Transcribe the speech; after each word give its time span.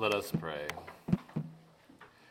Let 0.00 0.14
us 0.14 0.30
pray. 0.30 0.68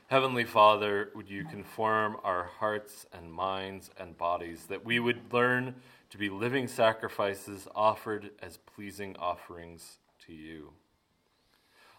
Heavenly 0.08 0.46
Father, 0.46 1.09
would 1.14 1.29
you 1.29 1.43
conform 1.43 2.16
our 2.24 2.46
hearts 2.46 3.05
and 3.12 3.29
minds 3.29 3.92
and 3.97 4.17
bodies 4.17 4.67
that 4.70 4.86
we 4.86 5.00
would 5.00 5.33
learn 5.33 5.75
to 6.11 6.17
be 6.17 6.30
living 6.30 6.69
sacrifices 6.69 7.67
offered 7.75 8.30
as 8.41 8.55
pleasing 8.55 9.18
offerings 9.20 9.98
to 10.27 10.34
you? 10.34 10.71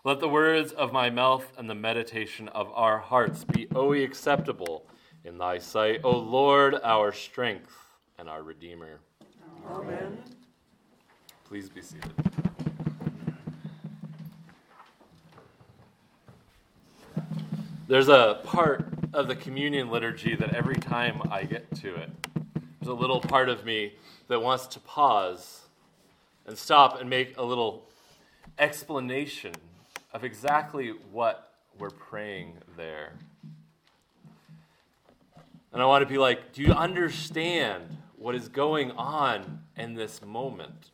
Let 0.04 0.20
the 0.20 0.28
words 0.30 0.72
of 0.72 0.90
my 0.90 1.10
mouth 1.10 1.52
and 1.58 1.68
the 1.68 1.74
meditation 1.74 2.48
of 2.48 2.72
our 2.72 2.96
hearts 2.96 3.44
be 3.44 3.68
always 3.74 4.04
acceptable 4.04 4.86
in 5.22 5.36
thy 5.36 5.58
sight, 5.58 6.00
O 6.02 6.16
Lord, 6.16 6.76
our 6.82 7.12
strength 7.12 7.76
and 8.18 8.26
our 8.26 8.42
Redeemer. 8.42 9.00
Amen. 9.70 10.16
Please 11.44 11.68
be 11.68 11.82
seated. 11.82 12.10
There's 17.88 18.10
a 18.10 18.40
part 18.44 18.84
of 19.14 19.28
the 19.28 19.34
communion 19.34 19.88
liturgy 19.88 20.36
that 20.36 20.52
every 20.52 20.76
time 20.76 21.22
I 21.30 21.44
get 21.44 21.74
to 21.76 21.94
it, 21.94 22.10
there's 22.34 22.90
a 22.90 22.92
little 22.92 23.18
part 23.18 23.48
of 23.48 23.64
me 23.64 23.94
that 24.28 24.42
wants 24.42 24.66
to 24.66 24.80
pause 24.80 25.62
and 26.46 26.58
stop 26.58 27.00
and 27.00 27.08
make 27.08 27.38
a 27.38 27.42
little 27.42 27.88
explanation 28.58 29.54
of 30.12 30.22
exactly 30.22 30.90
what 31.10 31.54
we're 31.78 31.88
praying 31.88 32.58
there. 32.76 33.14
And 35.72 35.80
I 35.80 35.86
want 35.86 36.02
to 36.02 36.06
be 36.06 36.18
like, 36.18 36.52
do 36.52 36.60
you 36.60 36.72
understand 36.72 37.96
what 38.18 38.34
is 38.34 38.48
going 38.48 38.90
on 38.90 39.60
in 39.78 39.94
this 39.94 40.20
moment? 40.20 40.90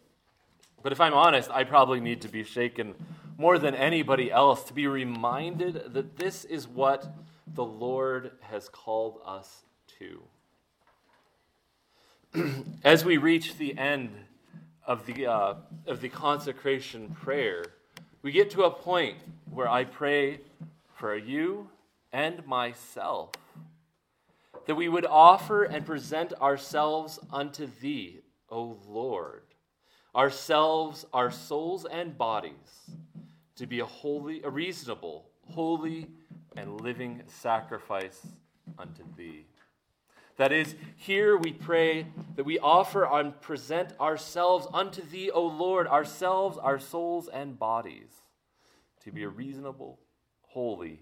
But 0.81 0.93
if 0.93 1.01
I'm 1.01 1.15
honest, 1.15 1.51
I 1.51 1.65
probably 1.65 1.99
need 1.99 2.21
to 2.21 2.29
be 2.29 2.45
shaken 2.45 2.95
more 3.37 3.59
than 3.59 3.75
anybody 3.75 4.31
else 4.31 4.65
to 4.65 4.73
be 4.73 4.87
reminded 4.87 5.93
that 5.95 6.17
this 6.17 6.45
is 6.45 6.69
what 6.69 7.07
the 7.47 7.65
Lord 7.65 8.33
has 8.41 8.69
called 8.69 9.21
us 9.25 9.65
to. 9.99 10.23
As 12.85 13.05
we 13.05 13.17
reach 13.17 13.57
the 13.57 13.77
end 13.77 14.11
of 14.87 15.07
the, 15.07 15.27
uh, 15.27 15.55
of 15.87 16.01
the 16.01 16.09
consecration 16.09 17.17
prayer, 17.21 17.65
we 18.23 18.33
get 18.33 18.51
to 18.51 18.65
a 18.65 18.71
point 18.71 19.19
where 19.51 19.69
I 19.69 19.85
pray 19.85 20.41
for 20.95 21.17
you 21.17 21.69
and 22.13 22.47
myself 22.47 23.31
that 24.67 24.75
we 24.75 24.89
would 24.89 25.05
offer 25.05 25.65
and 25.65 25.85
present 25.85 26.33
ourselves 26.41 27.19
unto 27.31 27.69
thee, 27.81 28.21
O 28.49 28.79
Lord, 28.87 29.43
ourselves, 30.17 31.05
our 31.13 31.31
souls 31.31 31.85
and 31.85 32.17
bodies 32.17 32.91
to 33.57 33.67
be 33.67 33.81
a 33.81 33.87
holy, 33.87 34.43
a 34.43 34.51
reasonable, 34.51 35.27
holy, 35.51 36.09
and 36.57 36.81
living 36.81 37.23
sacrifice 37.27 38.21
unto 38.79 39.03
thee. 39.17 39.47
That 40.37 40.51
is, 40.51 40.75
here 40.97 41.37
we 41.37 41.53
pray 41.53 42.09
that 42.35 42.45
we 42.45 42.59
offer 42.59 43.05
and 43.05 43.41
present 43.41 43.93
ourselves 44.01 44.67
unto 44.73 45.01
thee, 45.01 45.31
O 45.31 45.47
Lord, 45.47 45.87
ourselves, 45.87 46.59
our 46.59 46.81
souls, 46.81 47.29
and 47.29 47.57
bodies, 47.57 48.11
to 49.05 49.13
be 49.13 49.23
a 49.23 49.29
reasonable, 49.29 50.01
holy, 50.43 51.01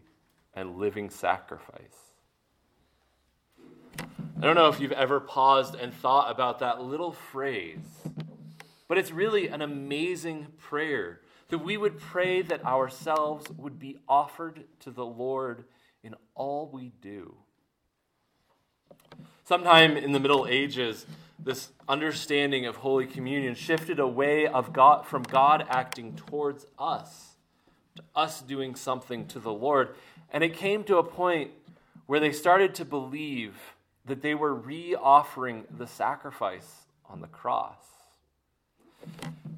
and 0.52 0.76
living 0.76 1.08
sacrifice. 1.08 2.12
I 3.98 4.44
don't 4.44 4.56
know 4.56 4.68
if 4.68 4.80
you've 4.80 4.92
ever 4.92 5.18
paused 5.18 5.76
and 5.76 5.94
thought 5.94 6.30
about 6.30 6.58
that 6.58 6.82
little 6.82 7.12
phrase, 7.12 7.78
but 8.86 8.98
it's 8.98 9.12
really 9.12 9.48
an 9.48 9.62
amazing 9.62 10.48
prayer 10.58 11.21
that 11.52 11.58
we 11.58 11.76
would 11.76 12.00
pray 12.00 12.40
that 12.40 12.64
ourselves 12.64 13.46
would 13.58 13.78
be 13.78 13.98
offered 14.08 14.64
to 14.80 14.90
the 14.90 15.04
Lord 15.04 15.64
in 16.02 16.14
all 16.34 16.70
we 16.72 16.92
do. 17.02 17.34
Sometime 19.44 19.98
in 19.98 20.12
the 20.12 20.18
Middle 20.18 20.46
Ages, 20.48 21.04
this 21.38 21.68
understanding 21.86 22.64
of 22.64 22.76
Holy 22.76 23.04
Communion 23.04 23.54
shifted 23.54 23.98
away 23.98 24.46
of 24.46 24.72
God, 24.72 25.06
from 25.06 25.24
God 25.24 25.66
acting 25.68 26.16
towards 26.16 26.64
us 26.78 27.34
to 27.96 28.02
us 28.16 28.40
doing 28.40 28.74
something 28.74 29.26
to 29.26 29.38
the 29.38 29.52
Lord. 29.52 29.94
And 30.32 30.42
it 30.42 30.54
came 30.54 30.84
to 30.84 30.96
a 30.96 31.04
point 31.04 31.50
where 32.06 32.18
they 32.18 32.32
started 32.32 32.74
to 32.76 32.86
believe 32.86 33.58
that 34.06 34.22
they 34.22 34.34
were 34.34 34.54
re 34.54 34.94
offering 34.94 35.64
the 35.68 35.86
sacrifice 35.86 36.86
on 37.10 37.20
the 37.20 37.26
cross. 37.26 37.76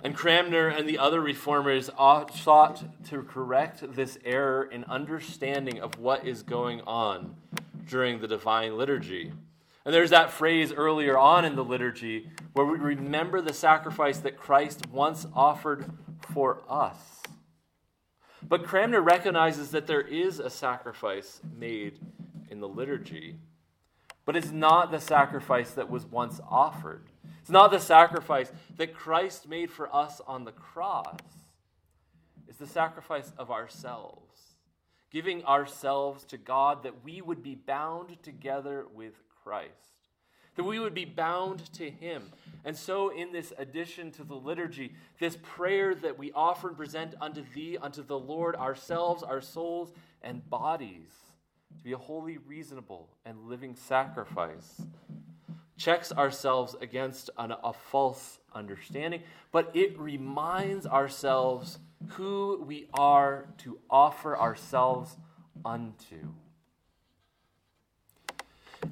And 0.04 0.14
Cranmer 0.14 0.68
and 0.68 0.86
the 0.86 0.98
other 0.98 1.22
reformers 1.22 1.86
sought 1.86 3.04
to 3.08 3.22
correct 3.22 3.94
this 3.94 4.18
error 4.22 4.64
in 4.64 4.84
understanding 4.84 5.80
of 5.80 5.98
what 5.98 6.26
is 6.26 6.42
going 6.42 6.82
on 6.82 7.36
during 7.88 8.20
the 8.20 8.28
divine 8.28 8.76
liturgy. 8.76 9.32
And 9.86 9.94
there's 9.94 10.10
that 10.10 10.30
phrase 10.30 10.72
earlier 10.72 11.16
on 11.16 11.46
in 11.46 11.56
the 11.56 11.64
liturgy 11.64 12.28
where 12.52 12.66
we 12.66 12.76
remember 12.76 13.40
the 13.40 13.54
sacrifice 13.54 14.18
that 14.18 14.36
Christ 14.36 14.86
once 14.90 15.26
offered 15.34 15.90
for 16.20 16.62
us. 16.68 17.22
But 18.46 18.64
Cranmer 18.64 19.00
recognizes 19.00 19.70
that 19.70 19.86
there 19.86 20.02
is 20.02 20.38
a 20.38 20.50
sacrifice 20.50 21.40
made 21.56 21.98
in 22.50 22.60
the 22.60 22.68
liturgy, 22.68 23.36
but 24.26 24.36
it's 24.36 24.50
not 24.50 24.90
the 24.90 25.00
sacrifice 25.00 25.70
that 25.70 25.88
was 25.88 26.04
once 26.04 26.40
offered. 26.50 27.08
It's 27.44 27.50
not 27.50 27.70
the 27.70 27.78
sacrifice 27.78 28.50
that 28.78 28.94
Christ 28.94 29.46
made 29.46 29.70
for 29.70 29.94
us 29.94 30.22
on 30.26 30.46
the 30.46 30.52
cross, 30.52 31.18
it's 32.48 32.56
the 32.56 32.66
sacrifice 32.66 33.32
of 33.36 33.50
ourselves, 33.50 34.54
giving 35.10 35.44
ourselves 35.44 36.24
to 36.24 36.38
God 36.38 36.84
that 36.84 37.04
we 37.04 37.20
would 37.20 37.42
be 37.42 37.54
bound 37.54 38.16
together 38.22 38.86
with 38.94 39.12
Christ, 39.42 39.68
that 40.56 40.64
we 40.64 40.78
would 40.78 40.94
be 40.94 41.04
bound 41.04 41.70
to 41.74 41.90
Him. 41.90 42.32
And 42.64 42.74
so, 42.74 43.10
in 43.10 43.30
this 43.30 43.52
addition 43.58 44.10
to 44.12 44.24
the 44.24 44.34
liturgy, 44.34 44.94
this 45.20 45.36
prayer 45.42 45.94
that 45.96 46.18
we 46.18 46.32
offer 46.32 46.68
and 46.68 46.78
present 46.78 47.14
unto 47.20 47.44
Thee, 47.54 47.76
unto 47.76 48.02
the 48.02 48.18
Lord, 48.18 48.56
ourselves, 48.56 49.22
our 49.22 49.42
souls, 49.42 49.92
and 50.22 50.48
bodies, 50.48 51.12
to 51.76 51.84
be 51.84 51.92
a 51.92 51.98
holy, 51.98 52.38
reasonable, 52.38 53.10
and 53.26 53.50
living 53.50 53.76
sacrifice 53.76 54.80
checks 55.84 56.10
ourselves 56.12 56.74
against 56.80 57.28
an, 57.36 57.52
a 57.62 57.72
false 57.72 58.38
understanding, 58.54 59.22
but 59.52 59.70
it 59.74 59.98
reminds 59.98 60.86
ourselves 60.86 61.78
who 62.12 62.64
we 62.66 62.88
are 62.94 63.48
to 63.58 63.78
offer 63.90 64.38
ourselves 64.38 65.18
unto. 65.62 66.32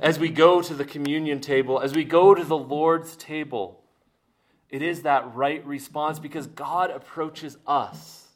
As 0.00 0.18
we 0.18 0.28
go 0.28 0.60
to 0.60 0.74
the 0.74 0.84
communion 0.84 1.40
table, 1.40 1.80
as 1.80 1.94
we 1.94 2.04
go 2.04 2.34
to 2.34 2.44
the 2.44 2.56
Lord's 2.58 3.16
table, 3.16 3.82
it 4.68 4.82
is 4.82 5.02
that 5.02 5.34
right 5.34 5.64
response 5.66 6.18
because 6.18 6.46
God 6.46 6.90
approaches 6.90 7.56
us. 7.66 8.28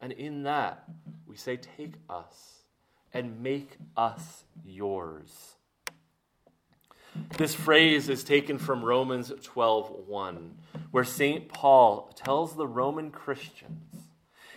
And 0.00 0.12
in 0.12 0.44
that, 0.44 0.84
we 1.26 1.36
say, 1.36 1.56
Take 1.56 1.94
us 2.08 2.64
and 3.12 3.40
make 3.40 3.76
us 3.96 4.44
yours. 4.64 5.56
This 7.14 7.54
phrase 7.54 8.08
is 8.08 8.22
taken 8.22 8.58
from 8.58 8.84
Romans 8.84 9.32
12:1, 9.42 10.56
where 10.90 11.04
St. 11.04 11.48
Paul 11.48 12.12
tells 12.14 12.54
the 12.54 12.68
Roman 12.68 13.10
Christians. 13.10 14.08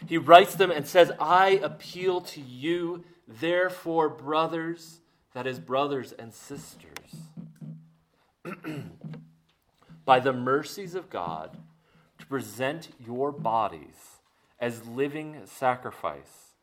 He 0.07 0.17
writes 0.17 0.55
them 0.55 0.69
and 0.69 0.87
says, 0.87 1.11
"I 1.19 1.51
appeal 1.63 2.21
to 2.21 2.41
you, 2.41 3.05
therefore, 3.27 4.09
brothers, 4.09 5.01
that 5.33 5.47
is 5.47 5.59
brothers 5.59 6.11
and 6.11 6.33
sisters, 6.33 7.29
by 10.05 10.19
the 10.19 10.33
mercies 10.33 10.93
of 10.93 11.09
God, 11.09 11.57
to 12.19 12.25
present 12.27 12.91
your 12.99 13.31
bodies 13.31 14.19
as 14.59 14.85
living 14.85 15.45
sacrifice, 15.45 16.55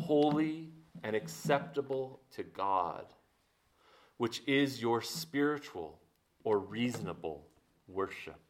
holy 0.00 0.72
and 1.02 1.14
acceptable 1.14 2.20
to 2.32 2.42
God." 2.42 3.06
Which 4.18 4.42
is 4.46 4.82
your 4.82 5.00
spiritual 5.00 5.98
or 6.44 6.58
reasonable 6.58 7.44
worship. 7.88 8.40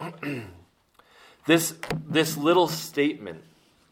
this, 1.46 1.74
this 2.06 2.36
little 2.36 2.68
statement 2.68 3.42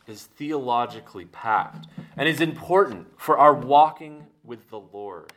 is 0.07 0.25
theologically 0.25 1.25
packed 1.27 1.87
and 2.17 2.29
is 2.29 2.41
important 2.41 3.07
for 3.17 3.39
our 3.39 3.55
walking 3.55 4.27
with 4.45 4.69
the 4.71 4.81
Lord. 4.81 5.33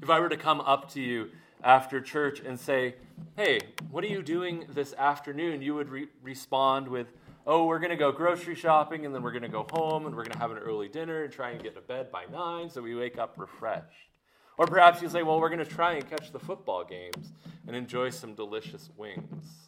If 0.00 0.10
I 0.10 0.20
were 0.20 0.28
to 0.28 0.36
come 0.36 0.60
up 0.60 0.90
to 0.92 1.00
you 1.00 1.30
after 1.62 2.00
church 2.00 2.40
and 2.40 2.58
say, 2.58 2.94
Hey, 3.36 3.60
what 3.90 4.04
are 4.04 4.08
you 4.08 4.22
doing 4.22 4.66
this 4.68 4.92
afternoon? 4.94 5.62
You 5.62 5.74
would 5.74 5.88
re- 5.88 6.08
respond 6.22 6.88
with, 6.88 7.06
oh, 7.46 7.64
we're 7.66 7.78
going 7.78 7.90
to 7.90 7.96
go 7.96 8.12
grocery 8.12 8.54
shopping 8.54 9.04
and 9.04 9.14
then 9.14 9.22
we're 9.22 9.32
going 9.32 9.42
to 9.42 9.48
go 9.48 9.66
home 9.72 10.06
and 10.06 10.14
we're 10.14 10.22
going 10.22 10.32
to 10.32 10.38
have 10.38 10.50
an 10.50 10.58
early 10.58 10.88
dinner 10.88 11.24
and 11.24 11.32
try 11.32 11.50
and 11.50 11.62
get 11.62 11.74
to 11.74 11.80
bed 11.80 12.10
by 12.10 12.24
nine 12.32 12.70
so 12.70 12.82
we 12.82 12.94
wake 12.94 13.18
up 13.18 13.34
refreshed. 13.36 14.10
Or 14.56 14.66
perhaps 14.66 15.02
you 15.02 15.08
say, 15.08 15.22
well, 15.22 15.40
we're 15.40 15.48
going 15.48 15.64
to 15.64 15.64
try 15.64 15.94
and 15.94 16.08
catch 16.08 16.32
the 16.32 16.38
football 16.38 16.84
games 16.84 17.32
and 17.66 17.74
enjoy 17.74 18.10
some 18.10 18.34
delicious 18.34 18.88
wings. 18.96 19.64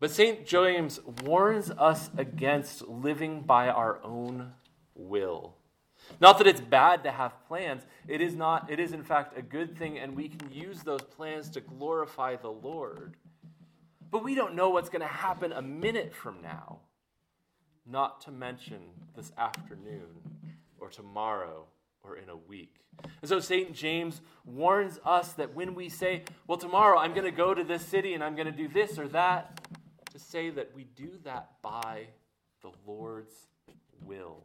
But 0.00 0.10
St. 0.10 0.46
James 0.46 1.00
warns 1.24 1.70
us 1.70 2.10
against 2.16 2.86
living 2.86 3.42
by 3.42 3.68
our 3.68 3.98
own 4.04 4.52
will. 4.94 5.56
Not 6.20 6.38
that 6.38 6.46
it's 6.46 6.60
bad 6.60 7.02
to 7.04 7.10
have 7.10 7.32
plans. 7.48 7.82
It 8.06 8.20
is 8.20 8.34
not 8.34 8.70
it 8.70 8.78
is 8.78 8.92
in 8.92 9.02
fact 9.02 9.36
a 9.36 9.42
good 9.42 9.76
thing 9.76 9.98
and 9.98 10.16
we 10.16 10.28
can 10.28 10.50
use 10.50 10.82
those 10.82 11.02
plans 11.02 11.50
to 11.50 11.60
glorify 11.60 12.36
the 12.36 12.50
Lord. 12.50 13.16
But 14.10 14.24
we 14.24 14.34
don't 14.34 14.54
know 14.54 14.70
what's 14.70 14.88
going 14.88 15.02
to 15.02 15.06
happen 15.06 15.52
a 15.52 15.62
minute 15.62 16.14
from 16.14 16.40
now. 16.42 16.78
Not 17.86 18.22
to 18.22 18.30
mention 18.30 18.78
this 19.16 19.32
afternoon 19.36 20.22
or 20.78 20.88
tomorrow 20.88 21.66
or 22.02 22.16
in 22.16 22.28
a 22.28 22.36
week. 22.36 22.76
And 23.22 23.28
so 23.28 23.40
St. 23.40 23.72
James 23.74 24.20
warns 24.44 24.98
us 25.04 25.32
that 25.34 25.54
when 25.54 25.74
we 25.74 25.88
say, 25.88 26.24
well, 26.46 26.58
tomorrow 26.58 26.98
I'm 26.98 27.12
going 27.12 27.24
to 27.24 27.30
go 27.30 27.54
to 27.54 27.64
this 27.64 27.84
city 27.84 28.14
and 28.14 28.24
I'm 28.24 28.34
going 28.34 28.46
to 28.46 28.52
do 28.52 28.68
this 28.68 28.98
or 28.98 29.08
that, 29.08 29.60
to 30.12 30.18
say 30.18 30.50
that 30.50 30.74
we 30.74 30.84
do 30.84 31.10
that 31.24 31.50
by 31.62 32.08
the 32.62 32.70
Lord's 32.86 33.34
will. 34.04 34.44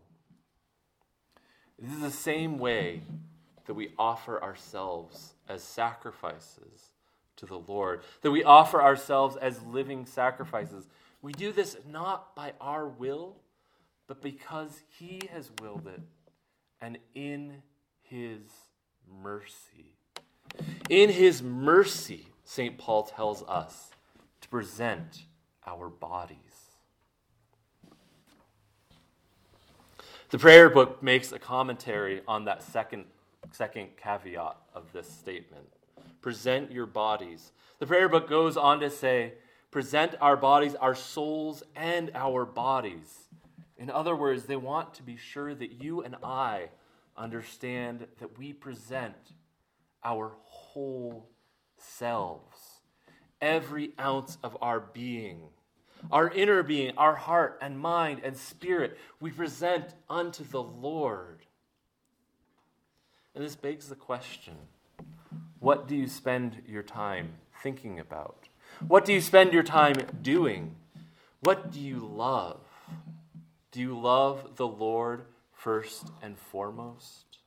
This 1.79 1.91
is 1.91 2.01
the 2.01 2.11
same 2.11 2.59
way 2.59 3.01
that 3.65 3.73
we 3.73 3.93
offer 3.97 4.41
ourselves 4.41 5.33
as 5.49 5.63
sacrifices 5.63 6.92
to 7.37 7.45
the 7.45 7.57
Lord, 7.57 8.01
that 8.21 8.31
we 8.31 8.43
offer 8.43 8.81
ourselves 8.81 9.35
as 9.35 9.61
living 9.63 10.05
sacrifices. 10.05 10.87
We 11.21 11.31
do 11.33 11.51
this 11.51 11.77
not 11.89 12.35
by 12.35 12.53
our 12.59 12.87
will, 12.87 13.37
but 14.07 14.21
because 14.21 14.81
He 14.99 15.21
has 15.31 15.51
willed 15.61 15.87
it 15.87 16.01
and 16.81 16.97
in 17.15 17.61
His 18.01 18.41
mercy. 19.21 19.95
In 20.89 21.09
His 21.09 21.41
mercy, 21.41 22.27
St. 22.43 22.77
Paul 22.77 23.03
tells 23.03 23.43
us 23.43 23.91
to 24.41 24.49
present 24.49 25.23
our 25.65 25.89
bodies. 25.89 26.37
The 30.29 30.39
prayer 30.39 30.69
book 30.69 31.03
makes 31.03 31.31
a 31.31 31.39
commentary 31.39 32.21
on 32.27 32.45
that 32.45 32.63
second, 32.63 33.05
second 33.51 33.89
caveat 33.97 34.57
of 34.73 34.91
this 34.91 35.07
statement. 35.07 35.67
Present 36.21 36.71
your 36.71 36.85
bodies. 36.85 37.51
The 37.79 37.87
prayer 37.87 38.09
book 38.09 38.29
goes 38.29 38.57
on 38.57 38.79
to 38.79 38.89
say, 38.89 39.33
present 39.71 40.15
our 40.21 40.37
bodies, 40.37 40.75
our 40.75 40.95
souls, 40.95 41.63
and 41.75 42.11
our 42.13 42.45
bodies. 42.45 43.27
In 43.77 43.89
other 43.89 44.15
words, 44.15 44.43
they 44.43 44.55
want 44.55 44.93
to 44.95 45.03
be 45.03 45.17
sure 45.17 45.53
that 45.53 45.83
you 45.83 46.01
and 46.01 46.15
I 46.23 46.69
understand 47.17 48.07
that 48.19 48.37
we 48.37 48.53
present 48.53 49.15
our 50.03 50.33
whole 50.43 51.29
selves, 51.77 52.81
every 53.41 53.91
ounce 53.99 54.37
of 54.43 54.57
our 54.61 54.79
being 54.79 55.41
our 56.11 56.29
inner 56.29 56.63
being, 56.63 56.97
our 56.97 57.15
heart 57.15 57.59
and 57.61 57.79
mind 57.79 58.21
and 58.23 58.35
spirit, 58.35 58.97
we 59.19 59.31
present 59.31 59.93
unto 60.09 60.43
the 60.43 60.61
Lord. 60.61 61.39
And 63.35 63.43
this 63.43 63.55
begs 63.55 63.89
the 63.89 63.95
question 63.95 64.55
what 65.63 65.87
do 65.87 65.95
you 65.95 66.07
spend 66.07 66.61
your 66.67 66.83
time 66.83 67.35
thinking 67.61 67.97
about? 67.97 68.49
What 68.85 69.05
do 69.05 69.13
you 69.13 69.21
spend 69.21 69.53
your 69.53 69.63
time 69.63 69.95
doing? 70.21 70.75
What 71.39 71.71
do 71.71 71.79
you 71.79 71.99
love? 71.99 72.59
Do 73.71 73.79
you 73.79 73.97
love 73.97 74.57
the 74.57 74.67
Lord 74.67 75.23
first 75.53 76.11
and 76.21 76.37
foremost? 76.37 77.37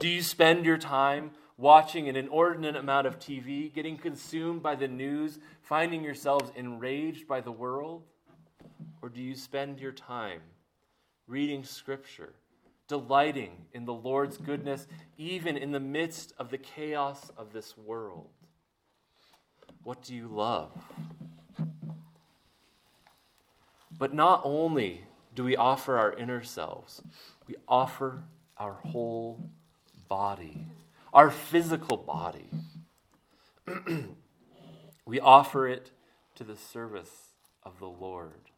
Do 0.00 0.08
you 0.08 0.20
spend 0.20 0.66
your 0.66 0.78
time 0.78 1.30
watching 1.56 2.08
an 2.08 2.16
inordinate 2.16 2.74
amount 2.74 3.06
of 3.06 3.20
TV, 3.20 3.72
getting 3.72 3.98
consumed 3.98 4.60
by 4.60 4.74
the 4.74 4.88
news, 4.88 5.38
finding 5.62 6.02
yourselves 6.02 6.50
enraged 6.56 7.28
by 7.28 7.40
the 7.40 7.52
world? 7.52 8.02
Or 9.00 9.08
do 9.08 9.22
you 9.22 9.36
spend 9.36 9.78
your 9.78 9.92
time 9.92 10.40
reading 11.28 11.62
Scripture, 11.62 12.32
delighting 12.88 13.66
in 13.72 13.84
the 13.84 13.92
Lord's 13.92 14.36
goodness, 14.36 14.86
even 15.16 15.56
in 15.56 15.72
the 15.72 15.80
midst 15.80 16.32
of 16.38 16.50
the 16.50 16.58
chaos 16.58 17.30
of 17.36 17.52
this 17.52 17.76
world? 17.76 18.28
What 19.82 20.02
do 20.02 20.14
you 20.14 20.28
love? 20.28 20.72
But 23.98 24.14
not 24.14 24.42
only 24.44 25.04
do 25.34 25.44
we 25.44 25.56
offer 25.56 25.98
our 25.98 26.12
inner 26.12 26.42
selves, 26.42 27.02
we 27.46 27.56
offer 27.68 28.24
our 28.56 28.74
whole 28.74 29.50
body 30.08 30.66
our 31.12 31.30
physical 31.30 31.96
body. 31.96 32.48
we 35.06 35.20
offer 35.20 35.68
it 35.68 35.90
to 36.36 36.44
the 36.44 36.56
service 36.56 37.34
of 37.62 37.78
the 37.78 37.88
Lord. 37.88 38.50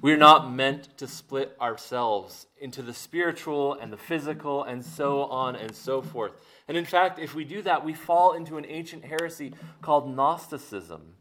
We're 0.00 0.16
not 0.16 0.52
meant 0.52 0.96
to 0.98 1.06
split 1.06 1.56
ourselves 1.60 2.46
into 2.60 2.82
the 2.82 2.94
spiritual 2.94 3.74
and 3.74 3.92
the 3.92 3.96
physical 3.96 4.64
and 4.64 4.84
so 4.84 5.24
on 5.24 5.56
and 5.56 5.74
so 5.74 6.02
forth. 6.02 6.32
And 6.68 6.76
in 6.76 6.84
fact, 6.84 7.18
if 7.18 7.34
we 7.34 7.44
do 7.44 7.62
that, 7.62 7.84
we 7.84 7.94
fall 7.94 8.32
into 8.32 8.56
an 8.56 8.66
ancient 8.68 9.04
heresy 9.04 9.54
called 9.82 10.14
Gnosticism. 10.14 11.14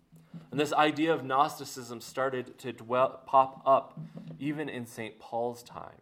And 0.51 0.59
this 0.59 0.73
idea 0.73 1.13
of 1.13 1.23
Gnosticism 1.23 2.01
started 2.01 2.57
to 2.59 2.71
dwell, 2.71 3.21
pop 3.25 3.61
up 3.65 3.99
even 4.39 4.69
in 4.69 4.85
St. 4.85 5.19
Paul's 5.19 5.63
time. 5.63 6.01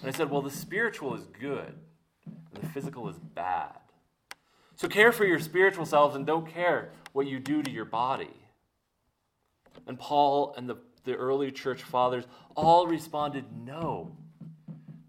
And 0.00 0.08
I 0.08 0.10
said, 0.10 0.30
well, 0.30 0.42
the 0.42 0.50
spiritual 0.50 1.14
is 1.14 1.24
good 1.38 1.74
and 2.24 2.62
the 2.62 2.68
physical 2.68 3.08
is 3.08 3.18
bad. 3.18 3.76
So 4.76 4.88
care 4.88 5.12
for 5.12 5.24
your 5.24 5.38
spiritual 5.38 5.86
selves 5.86 6.16
and 6.16 6.26
don't 6.26 6.46
care 6.46 6.90
what 7.12 7.26
you 7.26 7.38
do 7.38 7.62
to 7.62 7.70
your 7.70 7.84
body. 7.84 8.34
And 9.86 9.98
Paul 9.98 10.54
and 10.56 10.68
the, 10.68 10.76
the 11.06 11.14
early 11.14 11.50
church 11.50 11.82
fathers 11.82 12.24
all 12.54 12.86
responded 12.86 13.44
no. 13.64 14.14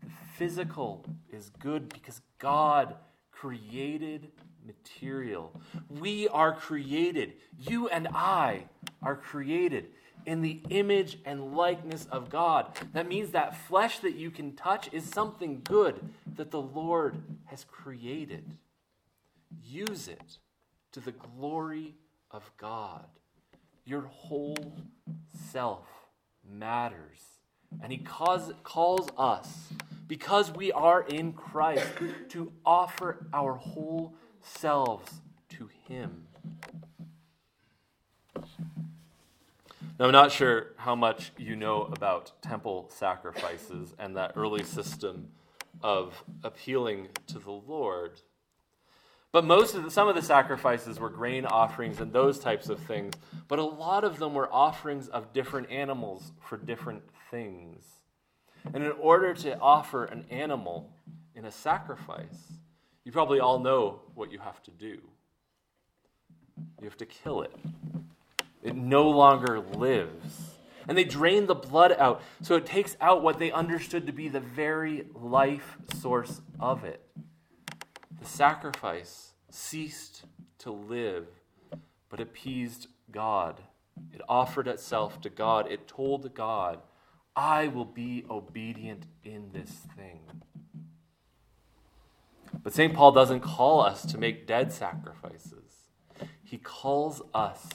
The 0.01 0.09
physical 0.37 1.05
is 1.29 1.51
good 1.59 1.89
because 1.89 2.21
God 2.39 2.95
created 3.31 4.31
material. 4.65 5.59
We 5.89 6.27
are 6.29 6.53
created. 6.53 7.33
You 7.59 7.89
and 7.89 8.07
I 8.13 8.65
are 9.01 9.15
created 9.15 9.87
in 10.25 10.41
the 10.41 10.61
image 10.69 11.17
and 11.25 11.55
likeness 11.55 12.05
of 12.11 12.29
God. 12.29 12.67
That 12.93 13.07
means 13.07 13.31
that 13.31 13.55
flesh 13.55 13.99
that 13.99 14.15
you 14.15 14.29
can 14.29 14.55
touch 14.55 14.89
is 14.93 15.05
something 15.05 15.61
good 15.63 15.99
that 16.35 16.51
the 16.51 16.61
Lord 16.61 17.15
has 17.45 17.63
created. 17.63 18.45
Use 19.63 20.07
it 20.07 20.37
to 20.91 20.99
the 20.99 21.13
glory 21.13 21.95
of 22.29 22.51
God. 22.57 23.05
Your 23.85 24.01
whole 24.01 24.73
self 25.51 25.87
matters. 26.47 27.39
And 27.81 27.91
He 27.91 27.97
calls, 27.97 28.51
calls 28.63 29.09
us, 29.17 29.73
because 30.07 30.51
we 30.51 30.71
are 30.71 31.01
in 31.01 31.33
Christ, 31.33 31.87
to 32.29 32.51
offer 32.65 33.27
our 33.33 33.55
whole 33.55 34.13
selves 34.41 35.21
to 35.49 35.69
Him. 35.87 36.27
Now, 39.99 40.05
I'm 40.05 40.11
not 40.11 40.31
sure 40.31 40.73
how 40.77 40.95
much 40.95 41.31
you 41.37 41.55
know 41.55 41.83
about 41.83 42.31
temple 42.43 42.91
sacrifices 42.93 43.95
and 43.97 44.15
that 44.15 44.33
early 44.35 44.63
system 44.63 45.29
of 45.81 46.23
appealing 46.43 47.07
to 47.27 47.39
the 47.39 47.51
Lord. 47.51 48.21
But 49.37 49.45
most 49.45 49.75
of 49.75 49.83
the, 49.83 49.91
some 49.91 50.07
of 50.07 50.15
the 50.15 50.23
sacrifices 50.23 50.99
were 50.99 51.11
grain 51.11 51.45
offerings 51.45 52.01
and 52.01 52.11
those 52.11 52.39
types 52.39 52.69
of 52.69 52.79
things, 52.79 53.13
but 53.47 53.59
a 53.59 53.63
lot 53.63 54.03
of 54.03 54.17
them 54.17 54.33
were 54.33 54.51
offerings 54.51 55.09
of 55.09 55.31
different 55.31 55.69
animals 55.69 56.31
for 56.41 56.57
different 56.57 57.03
things. 57.29 57.83
And 58.73 58.83
in 58.83 58.93
order 58.93 59.35
to 59.35 59.59
offer 59.59 60.05
an 60.05 60.25
animal 60.31 60.89
in 61.35 61.45
a 61.45 61.51
sacrifice, 61.51 62.51
you 63.03 63.11
probably 63.11 63.39
all 63.39 63.59
know 63.59 63.99
what 64.15 64.31
you 64.31 64.39
have 64.39 64.63
to 64.63 64.71
do. 64.71 64.97
You 66.81 66.85
have 66.85 66.97
to 66.97 67.05
kill 67.05 67.43
it. 67.43 67.53
It 68.63 68.75
no 68.75 69.07
longer 69.07 69.59
lives. 69.59 70.55
And 70.87 70.97
they 70.97 71.03
drain 71.03 71.45
the 71.45 71.53
blood 71.53 71.95
out, 71.99 72.23
so 72.41 72.55
it 72.55 72.65
takes 72.65 72.97
out 72.99 73.21
what 73.21 73.37
they 73.37 73.51
understood 73.51 74.07
to 74.07 74.13
be 74.13 74.29
the 74.29 74.39
very 74.39 75.05
life 75.13 75.77
source 75.93 76.41
of 76.59 76.83
it. 76.85 77.03
The 78.19 78.25
sacrifice 78.25 79.33
ceased 79.49 80.23
to 80.59 80.71
live, 80.71 81.27
but 82.09 82.19
appeased 82.19 82.87
God. 83.11 83.61
It 84.13 84.21
offered 84.27 84.67
itself 84.67 85.21
to 85.21 85.29
God. 85.29 85.71
It 85.71 85.87
told 85.87 86.33
God, 86.33 86.79
I 87.35 87.67
will 87.67 87.85
be 87.85 88.25
obedient 88.29 89.05
in 89.23 89.51
this 89.53 89.71
thing. 89.95 90.19
But 92.63 92.73
St. 92.73 92.93
Paul 92.93 93.11
doesn't 93.11 93.41
call 93.41 93.81
us 93.81 94.05
to 94.07 94.17
make 94.17 94.47
dead 94.47 94.71
sacrifices, 94.71 95.53
he 96.43 96.57
calls 96.57 97.21
us 97.33 97.67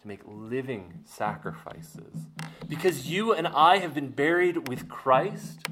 to 0.00 0.08
make 0.08 0.20
living 0.26 1.00
sacrifices. 1.04 2.26
Because 2.68 3.06
you 3.06 3.32
and 3.32 3.46
I 3.46 3.78
have 3.78 3.94
been 3.94 4.08
buried 4.08 4.68
with 4.68 4.88
Christ, 4.88 5.66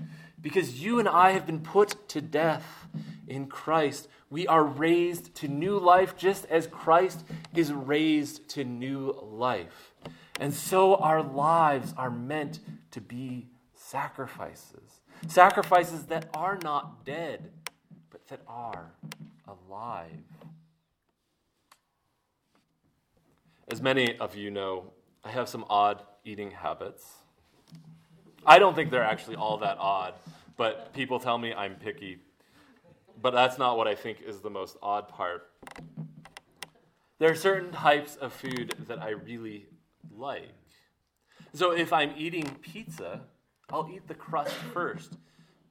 because 0.45 0.81
you 0.81 0.99
and 0.99 1.09
I 1.09 1.31
have 1.33 1.47
been 1.47 1.61
put 1.61 2.07
to 2.11 2.21
death, 2.21 2.87
in 3.27 3.47
Christ, 3.47 4.09
we 4.29 4.47
are 4.47 4.63
raised 4.63 5.35
to 5.37 5.49
new 5.49 5.79
life 5.79 6.19
just 6.19 6.45
as 6.47 6.67
Christ 6.67 7.25
is 7.55 7.73
raised 7.73 8.47
to 8.51 8.63
new 8.63 9.19
life. 9.23 9.95
And 10.39 10.53
so 10.53 10.97
our 10.97 11.23
lives 11.23 11.95
are 11.97 12.11
meant 12.11 12.61
to 12.91 13.01
be 13.01 13.49
sacrifices. 13.75 15.01
Sacrifices 15.29 16.05
that 16.07 16.29
are 16.35 16.59
not 16.63 17.07
dead, 17.07 17.51
but 18.11 18.27
that 18.29 18.41
are 18.47 18.93
alive. 19.49 20.11
As 23.71 23.81
many 23.81 24.19
of 24.19 24.37
you 24.37 24.51
know, 24.51 24.93
I 25.25 25.31
have 25.31 25.49
some 25.49 25.65
odd 25.71 26.03
eating 26.23 26.51
habits. 26.51 27.24
I 28.47 28.59
don't 28.59 28.75
think 28.75 28.91
they're 28.91 29.03
actually 29.03 29.37
all 29.37 29.59
that 29.59 29.79
odd, 29.79 30.15
but 30.57 30.93
people 30.93 31.19
tell 31.19 31.39
me 31.39 31.55
I'm 31.55 31.77
picky. 31.77 32.19
But 33.21 33.33
that's 33.33 33.59
not 33.59 33.79
what 33.79 33.89
I 33.89 33.95
think 33.95 34.21
is 34.21 34.41
the 34.41 34.51
most 34.51 34.77
odd 34.83 35.09
part. 35.09 35.51
There 37.19 37.31
are 37.31 37.37
certain 37.37 37.73
types 37.73 38.17
of 38.17 38.33
food 38.33 38.75
that 38.87 39.01
I 39.01 39.11
really 39.11 39.67
like. 40.15 40.53
So 41.55 41.71
if 41.71 41.93
I'm 41.93 42.13
eating 42.17 42.45
pizza, 42.61 43.23
I'll 43.71 43.89
eat 43.91 44.09
the 44.09 44.15
crust 44.15 44.55
first. 44.73 45.15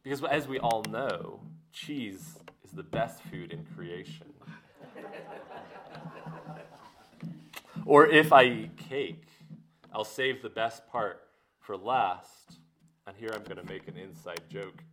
Because 0.01 0.23
as 0.23 0.47
we 0.47 0.57
all 0.57 0.83
know, 0.89 1.41
cheese 1.71 2.39
is 2.63 2.71
the 2.71 2.83
best 2.83 3.21
food 3.23 3.51
in 3.51 3.65
creation. 3.75 4.27
or 7.85 8.07
if 8.07 8.33
I 8.33 8.43
eat 8.45 8.77
cake, 8.77 9.27
I'll 9.93 10.03
save 10.03 10.41
the 10.41 10.49
best 10.49 10.87
part 10.87 11.21
for 11.59 11.77
last. 11.77 12.59
And 13.05 13.15
here 13.17 13.31
I'm 13.33 13.43
going 13.43 13.57
to 13.57 13.65
make 13.71 13.87
an 13.87 13.97
inside 13.97 14.41
joke. 14.49 14.83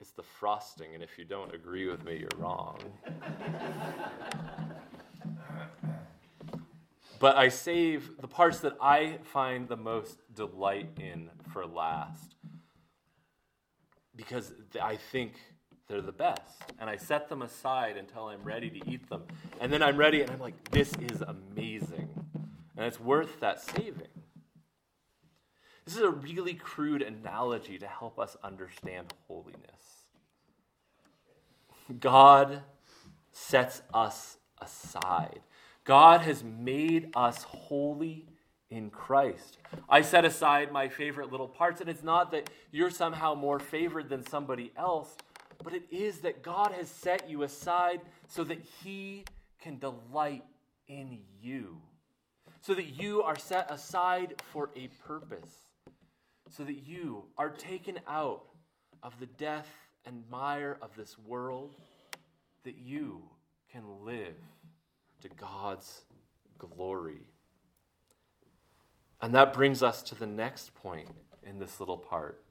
It's 0.00 0.10
the 0.10 0.22
frosting, 0.22 0.94
and 0.94 1.02
if 1.02 1.18
you 1.18 1.24
don't 1.24 1.54
agree 1.54 1.88
with 1.88 2.04
me, 2.04 2.18
you're 2.18 2.28
wrong. 2.36 2.78
but 7.18 7.36
I 7.36 7.48
save 7.48 8.10
the 8.20 8.28
parts 8.28 8.60
that 8.60 8.76
I 8.80 9.18
find 9.22 9.66
the 9.68 9.76
most 9.76 10.18
delight 10.34 10.90
in 11.00 11.30
for 11.52 11.66
last 11.66 12.34
because 14.14 14.52
I 14.82 14.96
think 14.96 15.34
they're 15.88 16.00
the 16.00 16.12
best. 16.12 16.62
And 16.78 16.90
I 16.90 16.96
set 16.96 17.28
them 17.28 17.42
aside 17.42 17.96
until 17.96 18.26
I'm 18.26 18.42
ready 18.42 18.70
to 18.70 18.90
eat 18.90 19.08
them. 19.08 19.24
And 19.60 19.72
then 19.72 19.82
I'm 19.82 19.96
ready 19.96 20.22
and 20.22 20.30
I'm 20.30 20.40
like, 20.40 20.70
this 20.70 20.92
is 20.94 21.22
amazing. 21.22 22.08
And 22.76 22.84
it's 22.84 23.00
worth 23.00 23.40
that 23.40 23.60
saving. 23.60 24.08
This 25.86 25.96
is 25.96 26.02
a 26.02 26.10
really 26.10 26.54
crude 26.54 27.00
analogy 27.00 27.78
to 27.78 27.86
help 27.86 28.18
us 28.18 28.36
understand 28.42 29.14
holiness. 29.28 30.04
God 32.00 32.62
sets 33.32 33.82
us 33.94 34.36
aside. 34.60 35.40
God 35.84 36.22
has 36.22 36.42
made 36.42 37.10
us 37.14 37.44
holy 37.44 38.26
in 38.70 38.90
Christ. 38.90 39.58
I 39.88 40.02
set 40.02 40.24
aside 40.24 40.72
my 40.72 40.88
favorite 40.88 41.30
little 41.30 41.46
parts, 41.46 41.80
and 41.80 41.88
it's 41.88 42.02
not 42.02 42.32
that 42.32 42.50
you're 42.72 42.90
somehow 42.90 43.34
more 43.34 43.60
favored 43.60 44.08
than 44.08 44.26
somebody 44.26 44.72
else, 44.76 45.16
but 45.62 45.72
it 45.72 45.84
is 45.92 46.18
that 46.20 46.42
God 46.42 46.72
has 46.72 46.88
set 46.88 47.30
you 47.30 47.44
aside 47.44 48.00
so 48.26 48.42
that 48.44 48.58
He 48.82 49.24
can 49.60 49.78
delight 49.78 50.44
in 50.88 51.18
you, 51.40 51.80
so 52.60 52.74
that 52.74 53.00
you 53.00 53.22
are 53.22 53.38
set 53.38 53.70
aside 53.70 54.34
for 54.52 54.70
a 54.74 54.88
purpose, 55.06 55.65
so 56.50 56.64
that 56.64 56.86
you 56.86 57.24
are 57.36 57.50
taken 57.50 57.98
out 58.08 58.42
of 59.02 59.18
the 59.20 59.26
death 59.26 59.68
and 60.04 60.22
mire 60.30 60.78
of 60.80 60.90
this 60.96 61.16
world, 61.18 61.74
that 62.64 62.76
you 62.78 63.22
can 63.70 63.82
live 64.04 64.36
to 65.22 65.28
God's 65.28 66.02
glory. 66.58 67.26
And 69.20 69.34
that 69.34 69.52
brings 69.52 69.82
us 69.82 70.02
to 70.04 70.14
the 70.14 70.26
next 70.26 70.74
point 70.74 71.08
in 71.42 71.58
this 71.58 71.80
little 71.80 71.96
part. 71.96 72.42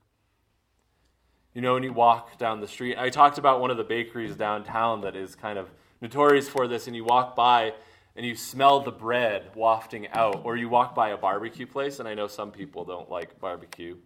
You 1.53 1.61
know, 1.61 1.75
when 1.75 1.83
you 1.83 1.93
walk 1.93 2.37
down 2.37 2.59
the 2.59 2.67
street, 2.67 2.97
I 2.97 3.09
talked 3.09 3.37
about 3.37 3.61
one 3.61 3.71
of 3.71 3.77
the 3.77 3.83
bakeries 3.83 4.35
downtown 4.35 5.01
that 5.01 5.15
is 5.15 5.35
kind 5.35 5.57
of 5.57 5.69
notorious 6.01 6.49
for 6.49 6.67
this, 6.67 6.87
and 6.87 6.95
you 6.95 7.05
walk 7.05 7.35
by 7.35 7.73
and 8.15 8.25
you 8.25 8.35
smell 8.35 8.79
the 8.79 8.91
bread 8.91 9.51
wafting 9.55 10.07
out, 10.09 10.41
or 10.45 10.55
you 10.55 10.69
walk 10.69 10.95
by 10.95 11.09
a 11.09 11.17
barbecue 11.17 11.67
place, 11.67 11.99
and 11.99 12.07
I 12.07 12.13
know 12.13 12.27
some 12.27 12.51
people 12.51 12.85
don't 12.85 13.09
like 13.09 13.39
barbecue. 13.39 13.97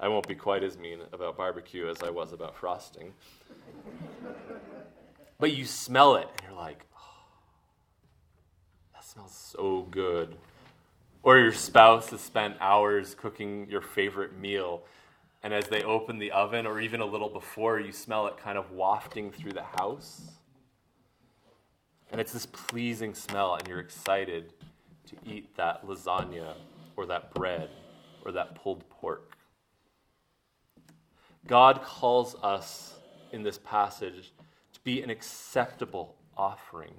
I 0.00 0.08
won't 0.08 0.26
be 0.26 0.34
quite 0.34 0.62
as 0.62 0.78
mean 0.78 1.00
about 1.12 1.36
barbecue 1.36 1.88
as 1.88 2.02
I 2.02 2.10
was 2.10 2.32
about 2.32 2.56
frosting. 2.56 3.12
but 5.38 5.54
you 5.54 5.66
smell 5.66 6.16
it, 6.16 6.28
and 6.30 6.48
you're 6.48 6.58
like, 6.58 6.86
oh, 6.96 7.26
that 8.94 9.04
smells 9.04 9.34
so 9.34 9.86
good. 9.90 10.36
Or 11.22 11.36
your 11.36 11.52
spouse 11.52 12.10
has 12.10 12.20
spent 12.22 12.56
hours 12.60 13.14
cooking 13.14 13.68
your 13.68 13.82
favorite 13.82 14.38
meal, 14.38 14.82
and 15.42 15.52
as 15.52 15.66
they 15.66 15.82
open 15.82 16.18
the 16.18 16.30
oven, 16.30 16.66
or 16.66 16.80
even 16.80 17.00
a 17.00 17.06
little 17.06 17.28
before, 17.28 17.78
you 17.78 17.92
smell 17.92 18.28
it 18.28 18.38
kind 18.38 18.56
of 18.56 18.70
wafting 18.70 19.30
through 19.30 19.52
the 19.52 19.64
house. 19.78 20.37
And 22.10 22.20
it's 22.20 22.32
this 22.32 22.46
pleasing 22.46 23.14
smell, 23.14 23.54
and 23.54 23.66
you're 23.68 23.80
excited 23.80 24.52
to 25.06 25.16
eat 25.26 25.56
that 25.56 25.86
lasagna, 25.86 26.54
or 26.96 27.06
that 27.06 27.32
bread, 27.34 27.70
or 28.24 28.32
that 28.32 28.54
pulled 28.54 28.88
pork. 28.88 29.36
God 31.46 31.82
calls 31.82 32.34
us 32.42 32.94
in 33.32 33.42
this 33.42 33.58
passage 33.58 34.32
to 34.72 34.80
be 34.80 35.02
an 35.02 35.10
acceptable 35.10 36.16
offering 36.36 36.94